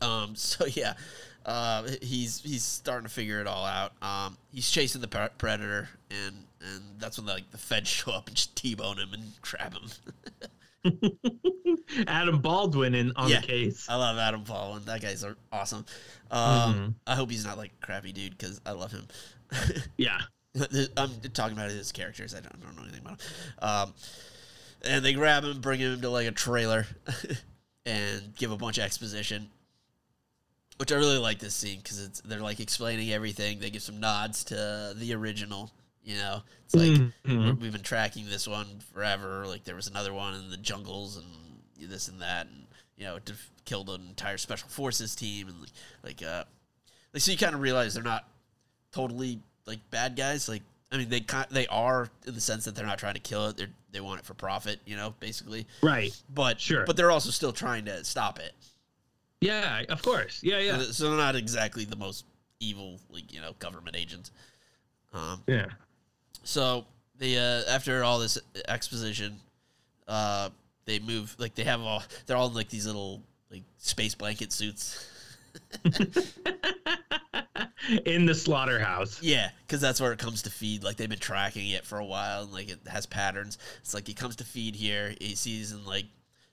[0.00, 0.34] Um.
[0.36, 0.94] So yeah,
[1.44, 3.92] uh, he's he's starting to figure it all out.
[4.02, 4.36] Um.
[4.52, 8.36] He's chasing the pre- predator, and and that's when like the feds show up and
[8.36, 9.88] just t-bone him and grab him.
[12.06, 13.40] Adam Baldwin in on Yeah.
[13.40, 13.86] the case.
[13.88, 14.84] I love Adam Baldwin.
[14.86, 15.84] that guy's awesome.
[16.30, 16.40] Um.
[16.74, 16.88] Mm-hmm.
[17.06, 19.06] I hope he's not like a crappy dude because I love him.
[19.96, 20.20] Yeah.
[20.96, 22.34] I'm talking about his characters.
[22.34, 23.28] I don't, I don't know anything about him.
[23.60, 23.94] Um,
[24.82, 26.86] and they grab him, bring him to like a trailer,
[27.84, 29.48] and give a bunch of exposition.
[30.78, 33.58] Which I really like this scene because it's they're like explaining everything.
[33.60, 35.70] They give some nods to the original.
[36.06, 37.12] You know, it's like Mhm.
[37.26, 39.44] we're- we've been tracking this one forever.
[39.46, 41.26] Like there was another one in the jungles and
[41.78, 42.66] this and that, and
[42.96, 45.70] you know, to killed an entire special forces team and like,
[46.04, 46.44] like uh,
[47.12, 48.28] like so you kind of realize they're not
[48.92, 50.48] totally like bad guys.
[50.48, 53.20] Like I mean, they kind they are in the sense that they're not trying to
[53.20, 53.56] kill it.
[53.56, 54.78] They they want it for profit.
[54.86, 55.66] You know, basically.
[55.82, 56.16] Right.
[56.32, 56.86] But Sure.
[56.86, 58.54] But they're also still trying to stop it.
[59.40, 60.38] Yeah, of course.
[60.42, 60.78] Yeah, yeah.
[60.78, 62.24] So, so they're not exactly the most
[62.60, 64.30] evil, like you know, government agents.
[65.12, 65.66] Um, Yeah.
[66.46, 66.84] So
[67.18, 69.38] they uh, after all this exposition,
[70.08, 70.50] uh,
[70.84, 74.52] they move like they have all they're all in like these little like space blanket
[74.52, 75.10] suits.
[78.04, 79.22] in the slaughterhouse.
[79.22, 80.84] Yeah, because that's where it comes to feed.
[80.84, 83.58] Like they've been tracking it for a while, and like it has patterns.
[83.80, 85.14] It's like it comes to feed here.
[85.20, 86.06] He sees in like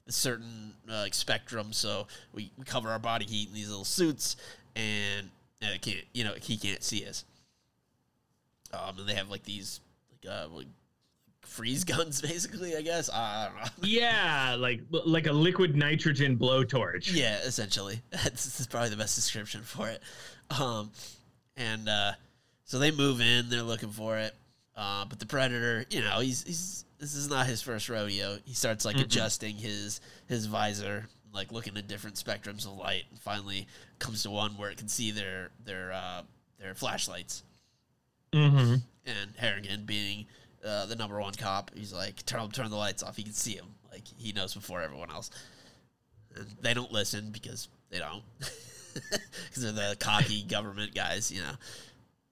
[0.07, 3.85] a certain uh, like spectrum, so we, we cover our body heat in these little
[3.85, 4.35] suits,
[4.75, 5.29] and,
[5.61, 7.25] and it can't, you know, he can't see us.
[8.73, 9.79] Um, and they have like these
[10.29, 10.67] uh like
[11.41, 12.75] freeze guns, basically.
[12.75, 13.69] I guess I don't know.
[13.87, 17.13] Yeah, like like a liquid nitrogen blowtorch.
[17.13, 18.01] Yeah, essentially.
[18.11, 20.01] That's, that's probably the best description for it.
[20.59, 20.91] Um,
[21.57, 22.13] and uh,
[22.65, 23.49] so they move in.
[23.49, 24.33] They're looking for it.
[24.75, 28.37] Uh, but the predator, you know, he's he's this is not his first rodeo.
[28.45, 33.19] He starts like adjusting his his visor, like looking at different spectrums of light, and
[33.19, 33.67] finally
[33.99, 36.21] comes to one where it can see their their uh,
[36.59, 37.43] their flashlights.
[38.31, 38.75] Mm-hmm.
[39.05, 40.25] And Harrigan, being
[40.65, 43.17] uh, the number one cop, he's like, turn turn the lights off.
[43.17, 43.65] He can see him.
[43.91, 45.29] Like he knows before everyone else.
[46.35, 48.23] And they don't listen because they don't.
[49.49, 51.53] Because they're the cocky government guys, you know.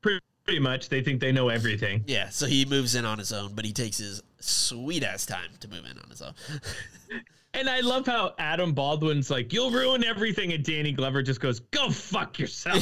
[0.02, 2.04] Pretty, pretty much, they think they know everything.
[2.06, 5.50] Yeah, so he moves in on his own, but he takes his sweet ass time
[5.62, 6.34] to move in on his own.
[7.54, 11.60] And I love how Adam Baldwin's like, "You'll ruin everything," and Danny Glover just goes,
[11.60, 12.82] "Go fuck yourself."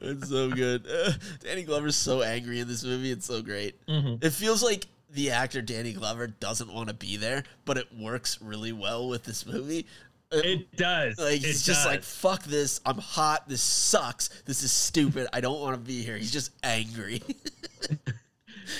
[0.00, 0.86] it's so good.
[0.86, 1.12] Uh,
[1.44, 3.10] Danny Glover's so angry in this movie.
[3.10, 3.84] It's so great.
[3.86, 4.22] Mhm.
[4.22, 8.38] It feels like the actor Danny Glover doesn't want to be there, but it works
[8.40, 9.86] really well with this movie.
[10.32, 11.18] Uh, It does.
[11.18, 12.80] like it he's just like fuck this.
[12.86, 13.48] I'm hot.
[13.48, 14.28] This sucks.
[14.46, 15.28] This is stupid.
[15.32, 16.16] I don't want to be here.
[16.16, 17.22] He's just angry.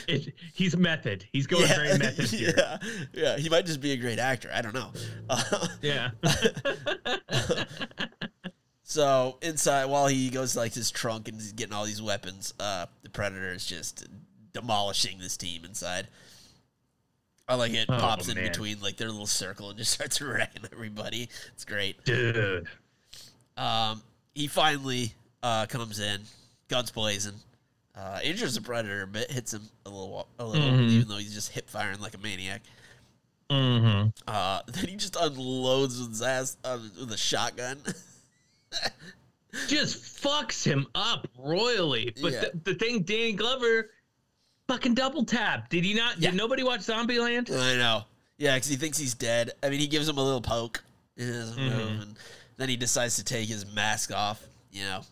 [0.07, 1.27] It- he's method.
[1.33, 2.55] He's going very method here.
[2.57, 2.79] yeah,
[3.13, 3.37] yeah.
[3.37, 4.49] He might just be a great actor.
[4.55, 4.91] I don't know.
[5.29, 6.11] Uh, Yeah.
[8.93, 12.53] So inside, while he goes to like his trunk and he's getting all these weapons,
[12.61, 14.07] uh, the predator is just
[14.53, 16.09] demolishing this team inside.
[17.49, 20.65] I like it Oh, pops in between like their little circle and just starts wrecking
[20.71, 21.31] everybody.
[21.55, 22.05] It's great.
[22.05, 22.67] Dude.
[23.57, 24.03] Um,
[24.35, 26.21] he finally uh, comes in,
[26.69, 27.37] guns blazing.
[27.97, 30.91] Uh, injures the predator a bit, hits him a little, a little, Mhm.
[30.91, 32.61] even though he's just hip firing like a maniac.
[33.49, 34.09] Mm-hmm.
[34.29, 37.79] Uh, then he just unloads with his ass uh, with a shotgun.
[39.69, 42.15] Just fucks him up royally.
[42.23, 42.41] But Yeah.
[42.65, 43.91] the, the thing, Danny Glover,
[44.67, 45.69] fucking double tap.
[45.69, 46.19] Did he not?
[46.19, 46.31] Yeah.
[46.31, 47.51] Did nobody watch Zombieland?
[47.51, 48.05] I know.
[48.39, 49.53] Yeah, because he thinks he's dead.
[49.63, 50.83] I mean, he gives him a little poke.
[51.17, 51.71] He doesn't Mhm.
[51.71, 52.17] move, and
[52.57, 54.43] then he decides to take his mask off.
[54.71, 55.03] You know,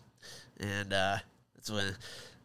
[0.59, 1.19] and uh,
[1.55, 1.95] that's when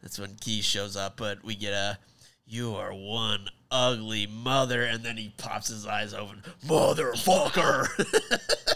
[0.02, 1.16] that's when Key shows up.
[1.16, 1.98] But we get a
[2.46, 7.86] "You are one ugly mother," and then he pops his eyes open, motherfucker.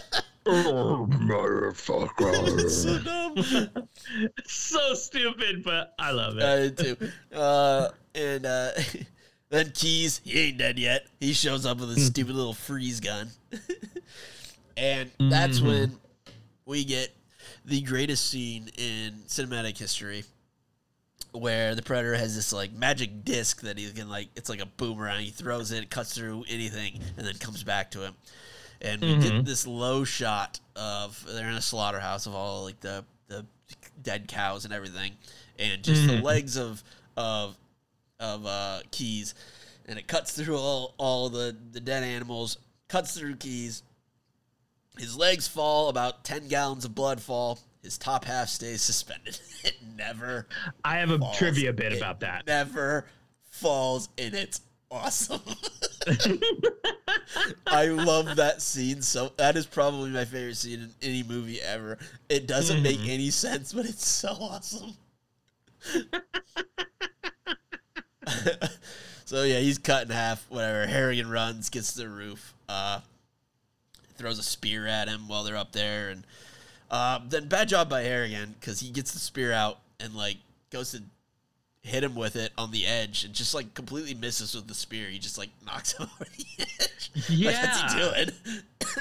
[0.45, 2.69] Oh, motherfucker.
[2.69, 3.87] so dumb.
[4.45, 6.43] so stupid, but I love it.
[6.43, 6.97] I did too.
[7.35, 8.71] Uh, and uh,
[9.49, 11.05] then Keyes, he ain't dead yet.
[11.19, 13.29] He shows up with a stupid little freeze gun.
[14.77, 15.67] and that's Mhm.
[15.67, 15.99] when
[16.65, 17.09] we get
[17.65, 20.23] the greatest scene in cinematic history
[21.33, 24.65] where the predator has this like magic disc that he can like it's like a
[24.65, 28.13] boomerang he throws it, it cuts through anything and then comes back to him
[28.81, 29.21] and we Mhm.
[29.21, 33.45] get this low shot of they're in a slaughterhouse of all like the the
[34.01, 35.17] dead cows and everything,
[35.57, 36.23] and just the Mhm.
[36.23, 36.83] legs of
[37.15, 37.57] of
[38.19, 39.33] of uh, Keyes,
[39.85, 43.83] and it cuts through all all the the dead animals, cuts through Keyes.
[44.97, 47.59] His legs fall, about ten gallons of blood fall.
[47.81, 49.39] His top half stays suspended.
[49.63, 50.47] It never
[50.83, 51.37] I have a falls.
[51.37, 52.45] trivia bit It about that.
[52.47, 53.07] Never
[53.51, 54.59] falls, and it's
[54.91, 55.41] awesome.
[57.67, 59.01] I love that scene.
[59.01, 61.97] So that is probably my favorite scene in any movie ever.
[62.29, 63.09] It doesn't make Mhm.
[63.09, 64.93] any sense, but it's so awesome.
[69.25, 70.45] so yeah, he's cut in half.
[70.49, 70.85] Whatever.
[70.87, 72.99] Harrigan runs, gets to the roof, uh,
[74.17, 76.23] throws a spear at him while they're up there, and
[76.89, 80.37] uh, then bad job by Harrigan because he gets the spear out and like
[80.69, 81.01] goes to
[81.83, 85.07] hit him with it on the edge and just like completely misses with the spear.
[85.07, 87.11] He just like knocks him over the edge.
[87.15, 88.11] Like, what's he Yeah.
[88.13, 88.29] doing?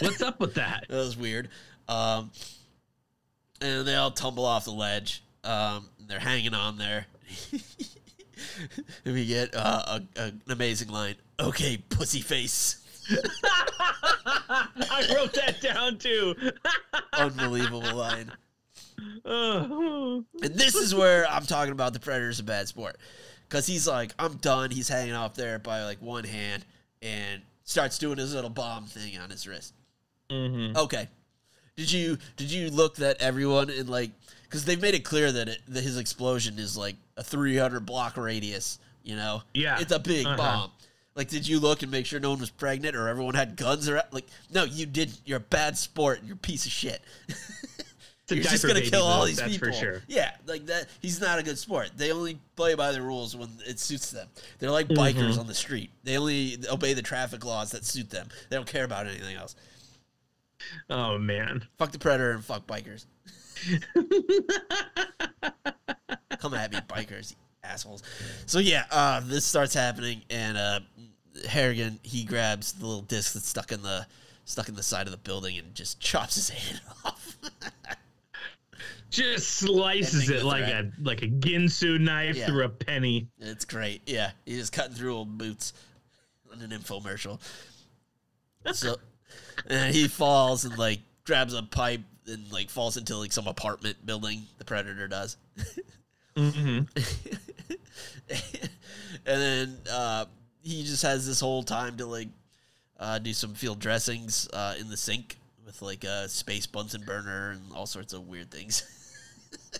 [0.00, 0.86] What's up with that?
[0.88, 1.48] That was weird.
[1.88, 2.30] Um,
[3.60, 5.22] and they all tumble off the ledge.
[5.44, 7.06] Um, they're hanging on there.
[9.04, 11.16] and we get uh, a, a, an amazing line.
[11.38, 12.76] Okay, pussy face.
[13.10, 16.34] I wrote that down too.
[17.12, 18.30] Unbelievable line.
[19.24, 22.96] And this is where I'm talking about the Predator's a bad sport.
[23.48, 24.70] Because he's like, I'm done.
[24.70, 26.64] He's hanging off there by like one hand
[27.02, 29.74] and starts doing his little bomb thing on his wrist.
[30.30, 30.76] Mhm.
[30.76, 31.08] Okay.
[31.76, 34.10] Did you did you look that everyone in like
[34.44, 38.16] because they've made it clear that, it, that his explosion is like a 300 block
[38.16, 38.78] radius.
[39.02, 39.78] You know, Yeah.
[39.80, 40.36] it's a big Uh-huh.
[40.36, 40.70] bomb.
[41.16, 43.88] Like, did you look and make sure no one was pregnant or everyone had guns
[43.88, 44.26] or like?
[44.52, 45.10] No, you did.
[45.24, 46.20] You're a bad sport.
[46.24, 47.02] You're a piece of shit.
[48.30, 49.68] You're just gonna kill all these that's people.
[49.68, 50.02] for sure.
[50.08, 50.86] Yeah, like that.
[51.00, 51.90] He's not a good sport.
[51.96, 54.28] They only play by the rules when it suits them.
[54.58, 55.00] They're like Mm-hmm.
[55.18, 55.90] bikers on the street.
[56.04, 58.28] They only obey the traffic laws that suit them.
[58.48, 59.54] They don't care about anything else.
[60.88, 61.66] Oh man.
[61.78, 63.06] Fuck the predator and fuck bikers.
[66.38, 68.02] Come at me, bikers, assholes.
[68.46, 70.80] So yeah, uh, this starts happening, and uh,
[71.48, 74.06] Harrigan he grabs the little disc that's stuck in the
[74.46, 77.36] stuck in the side of the building and just chops his hand off.
[79.10, 82.46] Just slices it like a like a Ginsu knife Yeah.
[82.46, 83.28] through a penny.
[83.38, 84.02] it's great.
[84.06, 85.72] Yeah, he's just cutting through old boots
[86.52, 87.40] on an infomercial.
[88.72, 88.96] So,
[89.68, 94.04] and he falls and like grabs a pipe and like falls into like some apartment
[94.06, 94.42] building.
[94.58, 95.36] The predator does.
[96.36, 96.80] hmm
[98.28, 98.40] and
[99.26, 100.24] then uh,
[100.62, 102.28] he just has this whole time to like
[102.98, 107.50] uh, do some field dressings uh, in the sink with like a space Bunsen burner
[107.52, 108.82] and all sorts of weird things.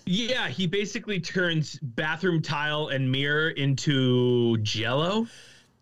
[0.04, 5.26] Yeah, he basically turns bathroom tile and mirror into jello.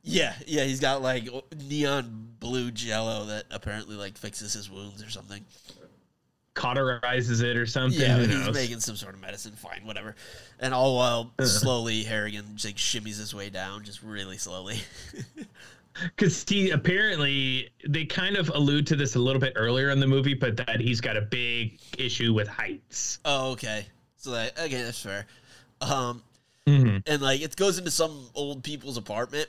[0.03, 1.29] yeah, yeah, he's got like
[1.67, 5.45] neon blue jello that apparently like fixes his wounds or something.
[6.55, 8.01] Cauterizes it or something.
[8.01, 8.55] Yeah, he's knows?
[8.55, 9.53] making some sort of medicine.
[9.53, 10.17] Fine, whatever.
[10.59, 14.81] And all while slowly Harrigan just like shimmies his way down, just really slowly.
[16.05, 20.07] Because he apparently they kind of allude to this a little bit earlier in the
[20.07, 23.19] movie, but that he's got a big issue with heights.
[23.25, 23.87] oh, okay.
[24.17, 25.27] So that okay, that's fair.
[25.81, 26.23] Um,
[26.67, 26.99] Mm-hmm.
[27.07, 29.49] and like it goes into some old people's apartment.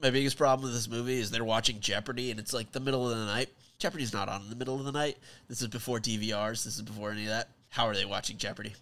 [0.00, 3.08] My biggest problem with this movie is they're watching Jeopardy, and it's like the middle
[3.08, 3.48] of the night.
[3.78, 5.16] Jeopardy's not on in the middle of the night.
[5.48, 6.64] This is before DVRs.
[6.64, 7.48] This is before any of that.
[7.68, 8.72] How are they watching Jeopardy?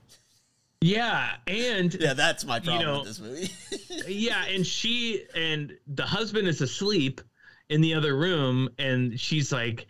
[0.81, 3.51] Yeah, and Yeah, that's my problem know- with this movie.
[4.12, 7.21] yeah, and she and the husband is asleep
[7.69, 9.87] in the other room, and she's like,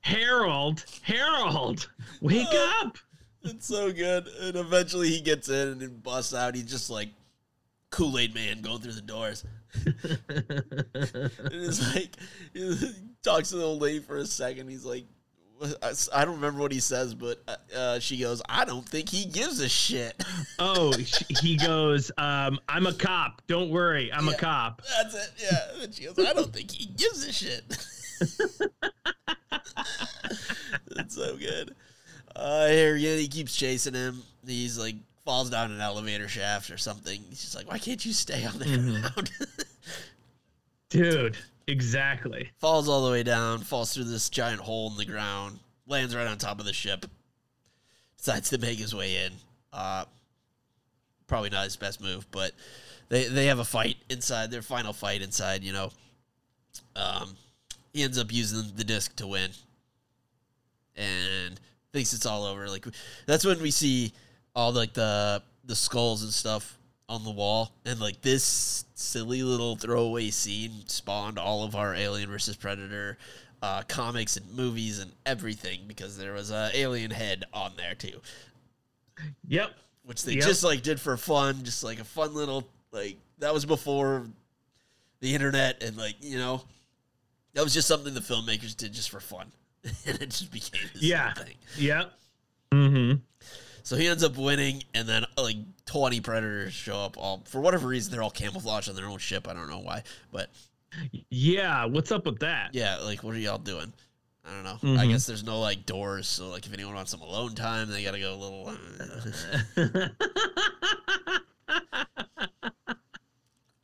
[0.00, 1.88] Harold, Harold,
[2.20, 2.46] wake
[2.80, 2.96] up.
[3.42, 4.26] it's so good.
[4.40, 6.54] And eventually he gets in and busts out.
[6.54, 7.10] He's just like
[7.90, 9.44] Kool Aid Man going through the doors.
[9.84, 12.16] And it's like
[12.54, 12.90] he
[13.22, 14.68] talks to the old lady for a second.
[14.68, 15.04] He's like,
[16.12, 17.42] I don't remember what he says, but
[17.76, 20.22] uh, she goes, "I don't think he gives a shit."
[20.58, 20.94] oh,
[21.40, 23.42] he goes, um, I'm a cop.
[23.48, 24.32] Don't worry, I'm Yeah.
[24.32, 24.82] a cop.
[25.02, 25.32] That's it.
[25.42, 25.82] Yeah.
[25.82, 27.64] And she goes, "I don't think he gives a shit."
[30.94, 31.74] That's so good.
[32.34, 34.22] Uh, here, yeah, he keeps chasing him.
[34.46, 37.20] He's like falls down an elevator shaft or something.
[37.28, 39.00] He's just like, "Why can't you stay on the Mhm.
[39.00, 39.30] ground?"
[40.90, 41.36] Dude,
[41.68, 42.50] exactly.
[42.58, 46.26] falls all the way down, falls through this giant hole in the ground, lands right
[46.26, 47.06] on top of the ship,
[48.16, 49.32] decides to make his way in.
[49.72, 50.04] Uh,
[51.26, 52.52] probably not his best move, but
[53.08, 55.62] they they have a fight inside their final fight inside.
[55.62, 55.90] You know,
[56.96, 57.36] um,
[57.92, 59.50] he ends up using the disc to win,
[60.96, 61.60] and
[61.92, 62.68] thinks it's all over.
[62.68, 62.86] Like
[63.26, 64.12] that's when we see
[64.54, 66.77] all like the the skulls and stuff
[67.08, 72.30] on the wall, and like this silly little throwaway scene spawned all of our Alien
[72.30, 73.16] versus Predator
[73.62, 78.20] uh, comics and movies and everything because there was a alien head on there too,
[79.48, 79.72] Yep.
[80.04, 80.44] which they Yep.
[80.44, 84.26] just like did for fun, just like a fun little like that was before
[85.20, 86.62] the internet and like you know
[87.54, 89.50] that was just something the filmmakers did just for fun,
[90.06, 91.32] and it just became this Yeah.
[91.34, 91.54] thing.
[91.78, 92.12] Yep.
[92.72, 93.18] Mm-hmm.
[93.88, 97.16] So he ends up winning, and then like twenty predators show up.
[97.16, 99.48] All for whatever reason, they're all camouflaged on their own ship.
[99.48, 100.50] I don't know why, but
[101.30, 101.86] Yeah.
[101.86, 102.74] What's up with that?
[102.74, 103.90] yeah, like what are y'all doing?
[104.44, 105.00] I don't know.
[105.00, 105.08] I Mhm.
[105.12, 108.18] guess there's no like doors, so like if anyone wants some alone time, they gotta
[108.20, 108.76] go a little.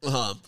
[0.14, 0.38] um,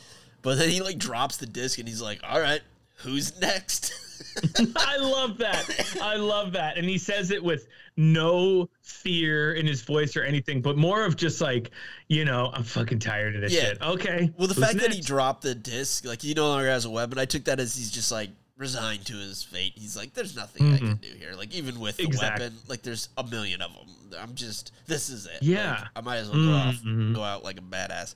[0.42, 2.60] but then he like drops the disc, and he's like, "All right,
[2.96, 3.94] who's next?"
[4.76, 5.96] I love that.
[6.02, 6.76] I love that.
[6.78, 11.16] And he says it with no fear in his voice or anything, but more of
[11.16, 11.70] just like,
[12.08, 13.60] you know, I'm fucking tired of this Yeah.
[13.60, 13.82] shit.
[13.82, 14.30] Okay.
[14.36, 17.18] Well, the fact that he dropped the disc, like he no longer has a weapon,
[17.18, 19.72] I took that as he's just like resigned to his fate.
[19.76, 22.82] He's like, "There's nothing I can do here." Like even with the Exact- weapon, like
[22.82, 24.18] there's a million of them.
[24.18, 25.42] I'm just this is it.
[25.42, 25.72] Yeah.
[25.72, 27.14] Like, I might as well go off, Mhm.
[27.14, 28.14] go out like a badass.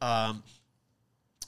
[0.00, 0.42] Um,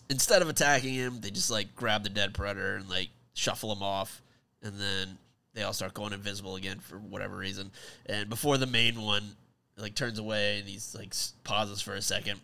[0.09, 3.83] instead of attacking him, they just like grab the dead predator and like shuffle them
[3.83, 4.23] off,
[4.63, 5.19] and then
[5.55, 7.71] they all start going invisible again for whatever reason.
[8.07, 9.37] And before the main one
[9.77, 11.15] like turns away and he's like
[11.45, 12.41] pauses for a second,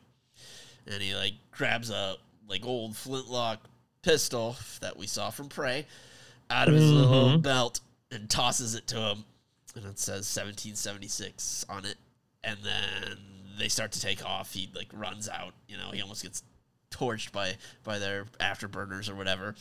[0.87, 2.17] and he like grabs a
[2.49, 3.61] like old flintlock
[4.03, 5.85] pistol that we saw from Prey
[6.49, 7.43] out of his little Mhm.
[7.43, 7.81] belt
[8.11, 9.25] and tosses it to him,
[9.75, 11.97] and it says 1776 on it.
[12.45, 13.19] And then
[13.59, 14.53] they start to take off.
[14.53, 15.55] He like runs out.
[15.69, 16.43] You know, he almost gets
[16.91, 19.57] torched by by their afterburners or whatever,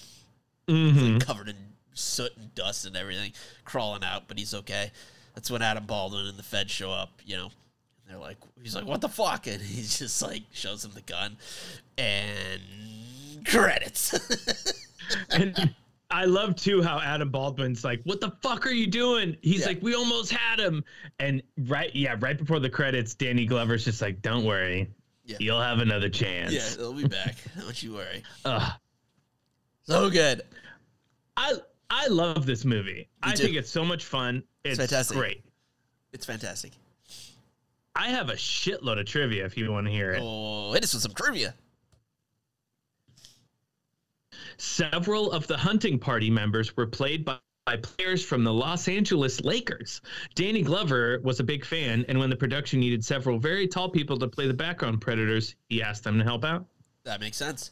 [0.68, 1.22] Mhm.
[1.26, 1.56] covered in
[1.94, 3.32] soot and dust and everything,
[3.64, 4.28] crawling out.
[4.28, 4.92] But he's okay.
[5.34, 7.22] That's when Adam Baldwin and the Fed show up.
[7.26, 10.84] You know, and they're like, he's like, "What the fuck?" And he just like shows
[10.86, 11.38] him the gun,
[11.98, 14.14] and credits.
[15.30, 15.76] And
[16.10, 19.68] I love too how Adam Baldwin's like, "What the fuck are you doing?" He's Yeah.
[19.68, 20.84] like, "We almost had him."
[21.20, 24.90] And right, yeah, right before the credits, Danny Glover's just like, "Don't worry,
[25.26, 25.38] Yeah.
[25.40, 27.36] you'll have another chance." yeah, they'll be back.
[27.60, 28.24] Don't you worry.
[28.46, 28.74] Ugh.
[29.88, 30.42] So good.
[31.38, 31.54] I
[31.90, 33.08] I love this movie.
[33.22, 33.44] I too.
[33.44, 34.44] think it's so much fun.
[34.64, 35.16] It's, fantastic.
[35.16, 35.44] great.
[36.14, 36.72] It's fantastic.
[37.96, 40.22] I have a shitload of trivia if you want to hear it.
[40.22, 41.54] Oh, us with some trivia.
[44.58, 49.42] Several of the hunting party members were played by, by players from the Los Angeles
[49.42, 50.02] Lakers.
[50.34, 54.18] Danny Glover was a big fan, and when the production needed several very tall people
[54.20, 56.66] to play the background predators, he asked them to help out.
[57.04, 57.72] That makes sense.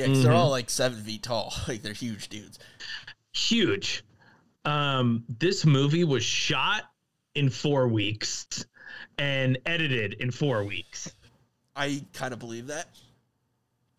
[0.00, 1.52] Yeah, because they're all like seven feet tall.
[1.68, 2.58] Like they're huge dudes.
[3.32, 4.02] Huge.
[4.64, 6.84] Um, this movie was shot
[7.34, 8.46] in four weeks
[9.18, 11.12] and edited in four weeks.
[11.76, 12.88] I kind of believe that.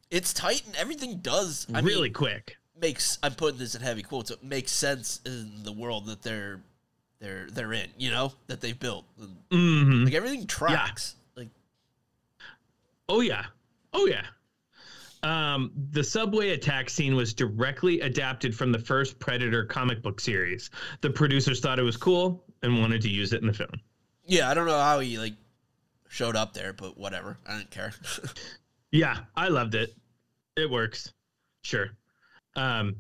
[0.10, 1.68] It's tight and everything does.
[1.74, 2.58] I really mean, quick.
[2.80, 3.18] makes.
[3.24, 4.32] I'm putting this in heavy quotes.
[4.32, 6.60] It makes sense in the world that they're
[7.20, 7.90] they're they're in.
[7.98, 9.06] You know that they've built.
[9.52, 11.16] hmm Like everything tracks.
[11.36, 11.50] Like
[13.08, 13.46] Oh yeah.
[13.94, 14.26] Oh yeah.
[15.24, 20.70] Um, the subway attack scene was directly adapted from the first Predator comic book series.
[21.02, 23.70] The producers thought it was cool and wanted to use it in the film.
[24.26, 25.34] yeah, I don't know how he like
[26.10, 27.38] showed up there, but whatever.
[27.48, 27.94] I don't care.
[28.94, 29.96] Yeah, I loved it.
[30.58, 31.14] It works.
[31.62, 31.92] Sure.
[32.58, 32.98] Um,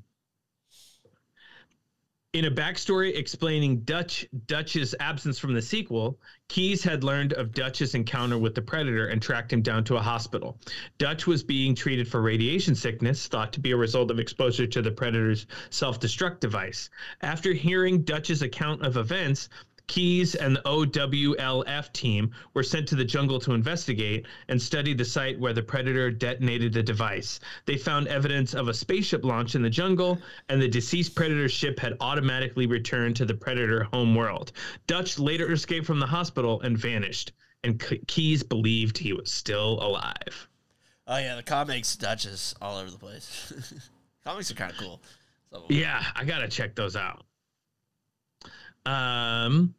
[2.33, 6.17] in a backstory explaining Dutch Dutch's absence from the sequel,
[6.47, 10.01] Keyes had learned of Dutch's encounter with the Predator and tracked him down to a
[10.01, 10.57] hospital.
[10.97, 14.81] Dutch was being treated for radiation sickness, thought to be a result of exposure to
[14.81, 16.89] the Predator's self-destruct device.
[17.21, 19.49] After hearing Dutch's account of events,
[19.87, 25.03] Keyes and the OWLF team were sent to the jungle to investigate and study the
[25.05, 27.39] site where the Predator detonated the device.
[27.65, 30.19] They found evidence of a spaceship launch in the jungle,
[30.49, 34.51] and the deceased Predator ship had automatically returned to the Predator home world.
[34.87, 39.79] Dutch later escaped from the hospital and vanished, and K- Keyes believed he was still
[39.83, 40.47] alive.
[41.07, 43.51] oh yeah, the comics Dutch is all over the place.
[44.23, 45.01] comics are kind of cool.
[45.53, 45.61] 'em.
[45.69, 47.25] Yeah, I gotta check those out.
[48.85, 49.73] Um,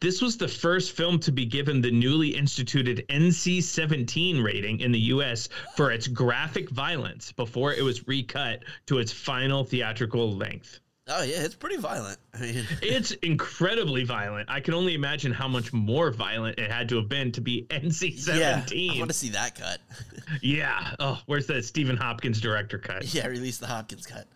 [0.00, 4.98] this was the first film to be given the newly instituted NC-17 rating in the
[5.00, 5.48] U.S.
[5.76, 10.80] for its graphic violence before it was recut to its final theatrical length.
[11.12, 12.18] Oh yeah, it's pretty violent.
[12.34, 14.48] I mean, It's incredibly violent.
[14.48, 17.66] I can only imagine how much more violent it had to have been to be
[17.68, 18.40] NC 17.
[18.40, 18.60] yeah, I
[18.94, 18.98] NC-17.
[19.00, 19.80] want to see that cut.
[20.42, 20.94] Yeah.
[21.00, 23.12] Oh, where's the Stephen Hopkins director cut?
[23.12, 24.28] yeah, release the Hopkins cut.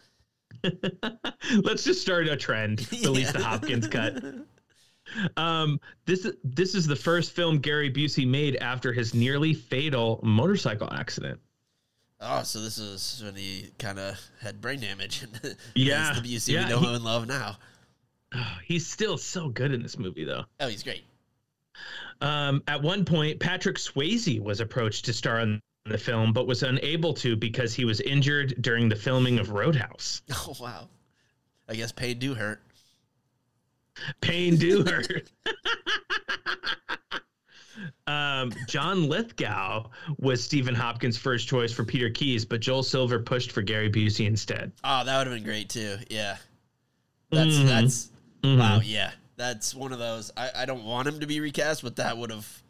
[1.62, 2.86] Let's just start a trend.
[2.92, 4.22] Release the Hopkins cut.
[5.36, 10.90] Um, this this is the first film Gary Busey made after his nearly fatal motorcycle
[10.92, 11.38] accident.
[12.20, 15.22] Oh, so this is when he kind of had brain damage.
[15.22, 17.58] and Yeah, the Busey yeah, we know he- and love now.
[18.34, 20.46] Oh, he's still so good in this movie, though.
[20.58, 21.04] Oh, he's great.
[22.22, 26.62] Um, at one point, Patrick Swayze was approached to star in the film, but was
[26.62, 30.22] unable to because he was injured during the filming of Roadhouse.
[30.46, 30.88] Oh wow.
[31.68, 32.60] I guess pain do hurt.
[34.20, 35.30] Pain do hurt.
[38.06, 39.86] um, John Lithgow
[40.18, 44.26] was Stephen Hopkins' first choice for Peter Keyes, but Joel Silver pushed for Gary Busey
[44.26, 44.72] instead.
[44.82, 45.96] Oh, that would have been great too.
[46.10, 46.36] Yeah.
[47.30, 47.66] That's Mhm.
[47.66, 48.10] that's
[48.42, 48.58] Mhm.
[48.58, 48.80] wow.
[48.84, 50.30] Yeah, that's one of those.
[50.36, 52.62] I, I don't want him to be recast, but that would have,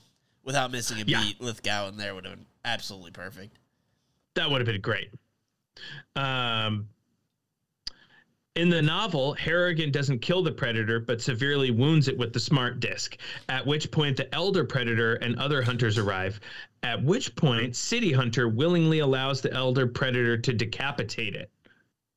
[0.44, 1.22] without missing a Yeah.
[1.22, 3.58] beat, Lithgow in there would have been absolutely perfect.
[4.34, 5.10] That would have been great.
[6.16, 6.88] Um,
[8.54, 12.78] in the novel, Harrigan doesn't kill the predator, but severely wounds it with the smart
[12.78, 13.16] disc.
[13.48, 16.38] At which point, the elder predator and other hunters arrive.
[16.84, 21.50] At which point, City Hunter willingly allows the elder predator to decapitate it.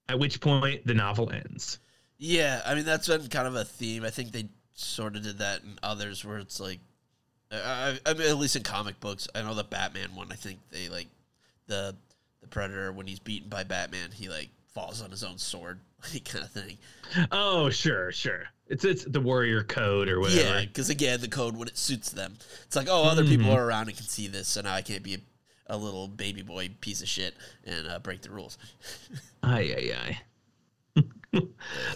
[0.09, 1.79] At which point, the novel ends.
[2.19, 4.03] Yeah, I mean that's been kind of a theme.
[4.03, 6.79] I think they sort of did that in others where it's like,
[7.51, 10.31] I, I mean, at least in comic books, I know the Batman one.
[10.31, 11.07] I think they like
[11.67, 11.95] the
[12.41, 15.79] the Predator when he's beaten by Batman, he like falls on his own sword,
[16.25, 16.77] kind of thing.
[17.31, 18.43] Oh, sure, sure.
[18.67, 20.41] It's it's the warrior code or whatever.
[20.41, 22.35] Yeah, because again, the code when it suits them,
[22.65, 25.03] it's like, oh, other people are around and can see this, so now I can't
[25.03, 25.19] be a,
[25.67, 27.33] a little baby boy piece of shit
[27.65, 28.57] and uh, break the rules.
[29.43, 30.19] Aye, aye, aye.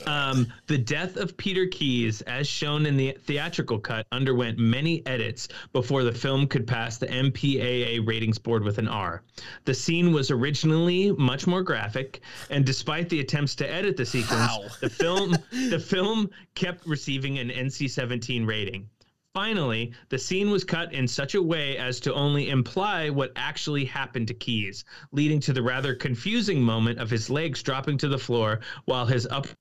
[0.07, 5.47] Um, the death of Peter Keyes, as shown in the theatrical cut, underwent many edits
[5.73, 9.23] before the film could pass the MPAA ratings board with an R.
[9.65, 14.77] The scene was originally much more graphic, and despite the attempts to edit the sequence,
[14.79, 15.37] the film
[15.69, 18.89] the film kept receiving an NC-17 rating.
[19.34, 23.86] Finally, the scene was cut in such a way as to only imply what actually
[23.86, 28.17] happened to Keyes, leading to the rather confusing moment of his legs dropping to the
[28.17, 29.55] floor while his upper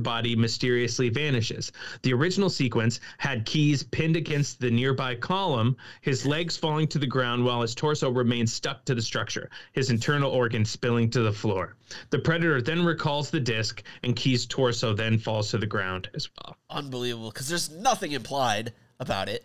[0.00, 1.70] body mysteriously vanishes.
[2.02, 7.06] The original sequence had Keyes pinned against the nearby column, his legs falling to the
[7.06, 11.32] ground while his torso remains stuck to the structure, his internal organs spilling to the
[11.32, 11.76] floor.
[12.10, 16.28] The predator then recalls the disc, and Keyes' torso then falls to the ground as
[16.36, 16.56] well.
[16.68, 19.44] Unbelievable, because there's nothing implied about it.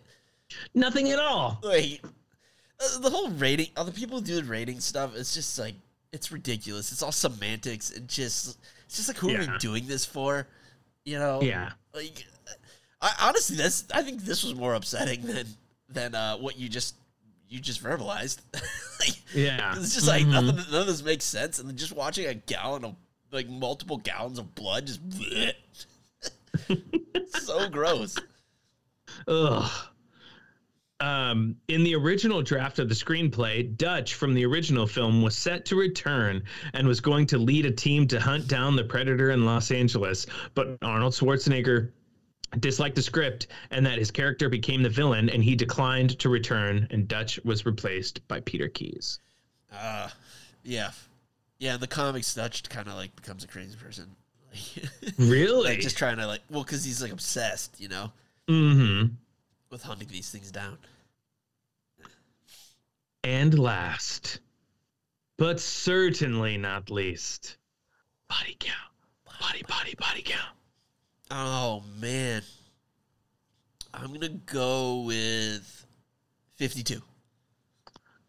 [0.74, 1.58] Nothing at all.
[1.62, 2.00] Like
[2.80, 5.74] uh, the whole rating, other people who do the rating stuff, it's just like
[6.12, 6.92] it's ridiculous.
[6.92, 10.46] It's all semantics and just it's just like who are we doing this for?
[11.04, 11.40] You know?
[11.42, 11.72] Yeah.
[11.94, 12.24] Like,
[13.00, 15.46] I honestly, that's I think this was more upsetting than
[15.88, 16.94] than uh, what you just
[17.48, 18.38] you just verbalized.
[19.00, 19.74] like, Yeah.
[19.76, 20.30] it's just like Mhm.
[20.30, 22.96] nothing, none of this makes sense, and then just watching a gallon of
[23.32, 25.00] like multiple gallons of blood just
[27.44, 28.16] so gross.
[29.28, 29.70] Ugh.
[31.00, 35.66] Um, in the original draft of the screenplay, Dutch from the original film was set
[35.66, 36.42] to return
[36.72, 40.26] and was going to lead a team to hunt down the predator in Los Angeles.
[40.54, 41.90] But Arnold Schwarzenegger
[42.60, 46.86] disliked the script and that his character became the villain, and he declined to return.
[46.90, 49.18] And Dutch was replaced by Peter Keyes.
[49.72, 50.08] Uh,
[50.62, 50.92] yeah,
[51.58, 51.76] yeah.
[51.76, 54.14] The comics, Dutch kind of like becomes a crazy person.
[55.18, 55.70] Really?
[55.70, 58.12] like just trying to like, well, because he's like obsessed, you know,
[58.48, 59.14] mm-hmm.
[59.70, 60.78] with hunting these things down.
[63.22, 64.40] And last,
[65.38, 67.56] but certainly not least,
[68.28, 68.76] body count.
[69.40, 70.56] Body, body, body count.
[71.30, 72.42] Oh man,
[73.92, 75.86] I'm gonna go with
[76.56, 77.02] fifty-two.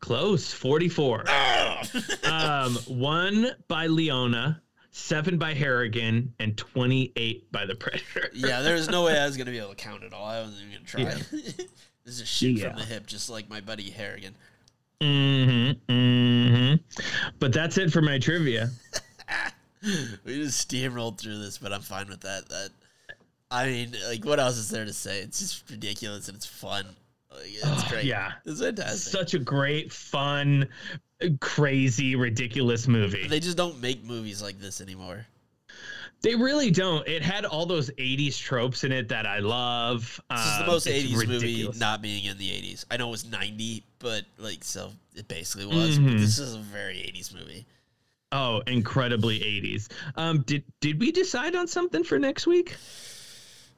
[0.06, 1.26] Close, 44.
[2.26, 4.62] um, one by Leona,
[4.96, 8.30] seven by Harrigan, and 28 by the Predator.
[8.34, 10.26] yeah, there's no way I was gonna be able to count it all.
[10.26, 11.02] I wasn't even gonna try.
[11.02, 11.42] Yeah.
[12.06, 12.70] this is a shoot Yeah.
[12.70, 14.36] from the hip, just like my buddy Harrigan.
[15.02, 15.92] Mm-hmm.
[15.94, 16.76] Mm-hmm.
[17.40, 18.70] But that's it for my trivia.
[19.84, 22.48] we just steamrolled through this, but I'm fine with that.
[22.48, 22.70] That
[23.52, 25.20] I mean, like, what else is there to say?
[25.20, 26.86] It's just ridiculous and it's fun.
[27.36, 28.06] Like, it's Oh, great.
[28.06, 28.34] yeah.
[28.46, 29.12] it's fantastic.
[29.12, 30.68] Such a great, fun,
[31.40, 33.28] crazy, ridiculous movie.
[33.28, 35.26] they just don't make movies like this anymore.
[36.22, 37.08] They really don't.
[37.08, 40.20] It had all those 80s tropes in it that I love.
[40.32, 42.86] This is the Um, most it's 80s movie not being in the 80s.
[42.90, 46.00] I know it was 90, but like, so it basically was.
[46.00, 46.06] Mhm.
[46.14, 47.66] But this is a very 80s movie.
[48.32, 49.88] Oh, incredibly 80s.
[50.16, 52.76] Um, did did we decide on something for next week?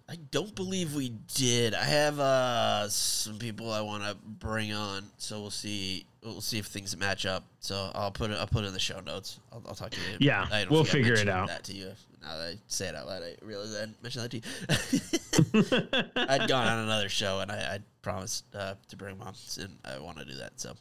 [0.09, 1.73] I don't believe we did.
[1.73, 6.05] I have uh some people I want to bring on, so we'll see.
[6.23, 7.43] We'll see if things match up.
[7.59, 8.37] So I'll put it.
[8.39, 9.39] I'll put it in the show notes.
[9.51, 10.17] I'll, I'll talk to you.
[10.19, 11.49] Yeah, we'll figure it out.
[11.49, 11.91] That to you.
[12.21, 16.09] Now that I say it out loud, I realize I didn't mention that to you.
[16.27, 19.99] I'd gone on another show, and I, I promised uh, to bring mom, and I
[19.99, 20.59] want to do that.
[20.59, 20.73] So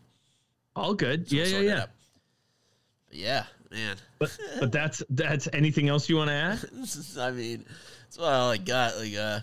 [0.75, 1.29] All good.
[1.29, 1.87] so yeah, we'll yeah,
[3.11, 3.45] yeah.
[3.71, 3.97] yeah, man.
[4.19, 6.65] But but that's that's anything else you want to add?
[7.21, 7.65] I mean,
[8.07, 8.97] that's all I got.
[8.97, 9.41] Like, uh,